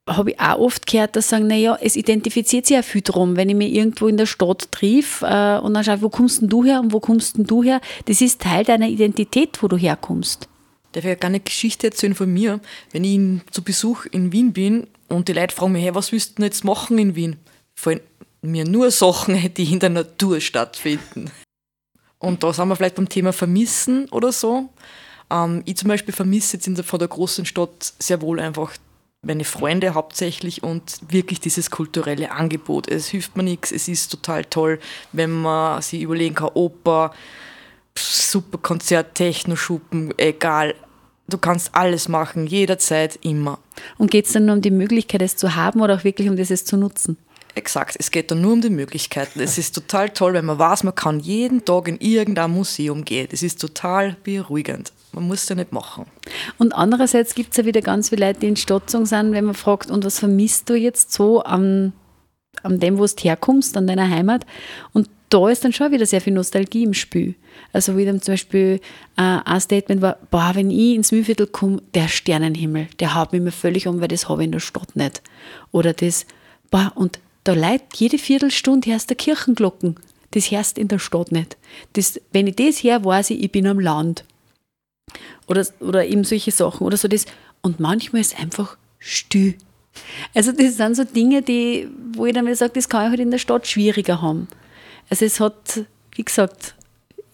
habe 0.07 0.31
ich 0.31 0.39
auch 0.39 0.59
oft 0.59 0.85
gehört, 0.85 1.15
dass 1.15 1.29
sagen, 1.29 1.47
naja, 1.47 1.77
es 1.81 1.95
identifiziert 1.95 2.67
sich 2.67 2.75
ja 2.75 2.83
viel 2.83 3.01
drum, 3.01 3.35
wenn 3.35 3.49
ich 3.49 3.55
mich 3.55 3.73
irgendwo 3.73 4.07
in 4.07 4.17
der 4.17 4.27
Stadt 4.27 4.71
triff 4.71 5.21
äh, 5.23 5.57
und 5.57 5.73
dann 5.73 5.83
schaue, 5.83 6.01
wo 6.01 6.09
kommst 6.09 6.41
denn 6.41 6.49
du 6.49 6.63
her 6.63 6.79
und 6.79 6.93
wo 6.93 6.99
kommst 6.99 7.37
denn 7.37 7.45
du 7.45 7.63
her? 7.63 7.81
Das 8.05 8.21
ist 8.21 8.41
Teil 8.41 8.63
deiner 8.63 8.87
Identität, 8.87 9.61
wo 9.61 9.67
du 9.67 9.77
herkommst. 9.77 10.47
Darf 10.91 11.03
ich 11.03 11.09
ja 11.09 11.15
gar 11.15 11.29
eine 11.29 11.39
Geschichte 11.39 11.87
erzählen 11.87 12.13
von 12.13 12.31
mir, 12.31 12.59
wenn 12.91 13.03
ich 13.03 13.41
zu 13.51 13.63
Besuch 13.63 14.05
in 14.05 14.31
Wien 14.31 14.53
bin 14.53 14.87
und 15.09 15.27
die 15.27 15.33
Leute 15.33 15.55
fragen 15.55 15.73
mich, 15.73 15.83
hey, 15.83 15.95
was 15.95 16.11
willst 16.11 16.31
du 16.31 16.35
denn 16.35 16.45
jetzt 16.45 16.63
machen 16.63 16.97
in 16.99 17.15
Wien? 17.15 17.37
Fallen 17.73 17.99
mir 18.41 18.63
nur 18.63 18.91
Sachen, 18.91 19.53
die 19.55 19.71
in 19.71 19.79
der 19.79 19.89
Natur 19.89 20.39
stattfinden. 20.39 21.31
Und 22.19 22.43
da 22.43 22.53
sind 22.53 22.67
wir 22.67 22.75
vielleicht 22.75 22.95
beim 22.95 23.09
Thema 23.09 23.33
Vermissen 23.33 24.07
oder 24.09 24.31
so. 24.31 24.69
Ähm, 25.31 25.63
ich 25.65 25.77
zum 25.77 25.89
Beispiel 25.89 26.13
vermisse 26.13 26.57
jetzt 26.57 26.67
in 26.67 26.75
der, 26.75 26.83
vor 26.83 26.99
der 26.99 27.07
großen 27.07 27.45
Stadt 27.45 27.93
sehr 27.99 28.21
wohl 28.21 28.39
einfach 28.39 28.71
meine 29.25 29.43
Freunde 29.43 29.93
hauptsächlich 29.93 30.63
und 30.63 30.99
wirklich 31.09 31.39
dieses 31.39 31.71
kulturelle 31.71 32.31
Angebot. 32.31 32.87
Es 32.87 33.07
hilft 33.07 33.35
mir 33.35 33.43
nichts, 33.43 33.71
es 33.71 33.87
ist 33.87 34.09
total 34.09 34.45
toll, 34.45 34.79
wenn 35.11 35.31
man 35.31 35.81
sich 35.81 36.01
überlegen 36.01 36.35
kann, 36.35 36.51
Oper, 36.53 37.11
super 37.97 38.57
Konzert, 38.57 39.15
Techno-Schuppen, 39.15 40.13
egal. 40.17 40.75
Du 41.27 41.39
kannst 41.39 41.73
alles 41.73 42.07
machen, 42.07 42.45
jederzeit, 42.45 43.17
immer. 43.23 43.57
Und 43.97 44.11
geht 44.11 44.27
es 44.27 44.33
dann 44.33 44.45
nur 44.45 44.55
um 44.55 44.61
die 44.61 44.71
Möglichkeit, 44.71 45.23
es 45.23 45.35
zu 45.35 45.55
haben 45.55 45.81
oder 45.81 45.95
auch 45.95 46.03
wirklich 46.03 46.29
um 46.29 46.35
dieses 46.35 46.65
zu 46.65 46.77
nutzen? 46.77 47.17
Exakt, 47.55 47.95
es 47.97 48.11
geht 48.11 48.29
dann 48.31 48.41
nur 48.41 48.51
um 48.53 48.61
die 48.61 48.69
Möglichkeiten. 48.69 49.39
Es 49.39 49.57
ist 49.57 49.73
total 49.73 50.09
toll, 50.09 50.33
wenn 50.33 50.45
man 50.45 50.59
weiß, 50.59 50.83
man 50.83 50.93
kann 50.93 51.21
jeden 51.21 51.63
Tag 51.63 51.87
in 51.87 51.97
irgendein 51.99 52.51
Museum 52.51 53.05
gehen. 53.05 53.27
Das 53.31 53.41
ist 53.41 53.61
total 53.61 54.17
beruhigend. 54.23 54.91
Man 55.15 55.27
muss 55.27 55.43
es 55.43 55.49
ja 55.49 55.55
nicht 55.55 55.71
machen. 55.71 56.05
Und 56.57 56.73
andererseits 56.73 57.35
gibt 57.35 57.51
es 57.51 57.57
ja 57.57 57.65
wieder 57.65 57.81
ganz 57.81 58.09
viele 58.09 58.27
Leute, 58.27 58.41
die 58.41 58.47
in 58.47 58.57
Stotzung 58.57 59.05
sind, 59.05 59.31
wenn 59.31 59.45
man 59.45 59.55
fragt, 59.55 59.89
und 59.89 60.03
was 60.03 60.19
vermisst 60.19 60.69
du 60.69 60.75
jetzt 60.75 61.13
so 61.13 61.41
an, 61.41 61.93
an 62.63 62.79
dem, 62.81 62.97
wo 62.97 63.05
du 63.05 63.13
herkommst, 63.23 63.77
an 63.77 63.87
deiner 63.87 64.09
Heimat? 64.09 64.45
Und 64.91 65.09
da 65.29 65.49
ist 65.49 65.63
dann 65.63 65.71
schon 65.71 65.91
wieder 65.93 66.05
sehr 66.05 66.19
viel 66.19 66.33
Nostalgie 66.33 66.83
im 66.83 66.93
Spiel. 66.93 67.35
Also 67.71 67.95
wie 67.95 68.05
dann 68.05 68.21
zum 68.21 68.33
Beispiel 68.33 68.81
äh, 69.17 69.39
ein 69.43 69.61
Statement 69.61 70.01
war, 70.01 70.17
boah, 70.31 70.51
wenn 70.53 70.69
ich 70.69 70.95
ins 70.95 71.13
Mühlviertel 71.13 71.47
komme, 71.47 71.81
der 71.93 72.09
Sternenhimmel, 72.09 72.87
der 72.99 73.15
haut 73.15 73.31
mich 73.31 73.41
mir 73.41 73.51
völlig 73.51 73.87
um, 73.87 74.01
weil 74.01 74.09
das 74.09 74.27
habe 74.27 74.43
ich 74.43 74.47
in 74.47 74.51
der 74.51 74.59
Stadt 74.59 74.95
nicht. 74.95 75.21
Oder 75.71 75.93
das, 75.93 76.25
boah, 76.69 76.91
und 76.95 77.19
da 77.45 77.53
leidet 77.53 77.95
jede 77.95 78.17
Viertelstunde 78.17 78.91
hörst 78.91 79.09
der 79.09 79.17
Kirchenglocken. 79.17 79.95
Das 80.31 80.51
hörst 80.51 80.77
in 80.77 80.89
der 80.89 80.99
Stadt 80.99 81.31
nicht. 81.31 81.57
Das, 81.93 82.19
wenn 82.33 82.47
ich 82.47 82.57
das 82.57 82.83
her 82.83 83.05
weiß 83.05 83.29
ich, 83.29 83.41
ich 83.41 83.51
bin 83.51 83.67
am 83.67 83.79
Land. 83.79 84.25
Oder, 85.47 85.65
oder 85.79 86.05
eben 86.05 86.23
solche 86.23 86.51
Sachen. 86.51 86.85
Oder 86.85 86.97
so 86.97 87.07
das. 87.07 87.25
Und 87.61 87.79
manchmal 87.79 88.21
ist 88.21 88.33
es 88.33 88.39
einfach 88.39 88.77
still. 88.99 89.55
Also 90.33 90.51
das 90.51 90.77
sind 90.77 90.95
so 90.95 91.03
Dinge, 91.03 91.41
die, 91.41 91.87
wo 92.13 92.25
ich 92.25 92.33
dann 92.33 92.45
wieder 92.45 92.55
sage, 92.55 92.73
das 92.73 92.89
kann 92.89 93.05
ich 93.05 93.09
halt 93.11 93.19
in 93.19 93.31
der 93.31 93.37
Stadt 93.37 93.65
schwieriger 93.67 94.21
haben. 94.21 94.47
Also 95.09 95.25
es 95.25 95.39
hat, 95.39 95.85
wie 96.15 96.23
gesagt, 96.23 96.75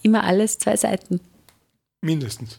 immer 0.02 0.24
alles 0.24 0.58
zwei 0.58 0.76
Seiten. 0.76 1.20
Mindestens. 2.02 2.58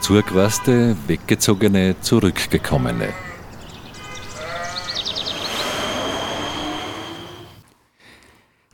Zurückreiste, 0.00 0.96
weggezogene, 1.06 1.94
zurückgekommene. 2.00 3.10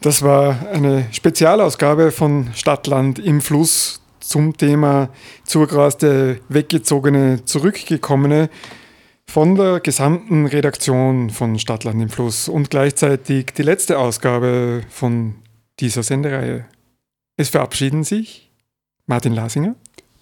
Das 0.01 0.23
war 0.23 0.69
eine 0.69 1.09
Spezialausgabe 1.13 2.13
von 2.13 2.51
Stadtland 2.55 3.19
im 3.19 3.41
Fluss 3.41 4.01
zum 4.21 4.57
Thema 4.57 5.09
zugereiste, 5.45 6.41
weggezogene, 6.49 7.45
zurückgekommene 7.45 8.49
von 9.27 9.57
der 9.57 9.81
gesamten 9.81 10.47
Redaktion 10.47 11.31
von 11.31 11.59
Stadtland 11.59 12.01
im 12.01 12.11
Fluss 12.11 12.49
und 12.49 12.71
gleichzeitig 12.71 13.53
die 13.57 13.63
letzte 13.63 13.99
Ausgabe 13.99 14.83
von 14.89 15.35
dieser 15.81 16.05
Sendereihe. 16.05 16.67
Es 17.37 17.49
verabschieden 17.49 18.05
sich 18.05 18.53
Martin 19.07 19.35
Lasinger, 19.35 19.75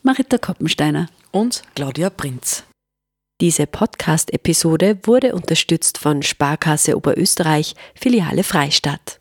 Marita 0.03 0.39
Koppensteiner 0.39 1.09
und 1.33 1.63
Claudia 1.75 2.09
Prinz. 2.09 2.65
Diese 3.43 3.67
Podcast-Episode 3.67 5.01
wurde 5.03 5.35
unterstützt 5.35 5.99
von 5.99 6.23
Sparkasse 6.23 6.97
Oberösterreich, 6.97 7.75
Filiale 7.95 8.43
Freistadt. 8.43 9.21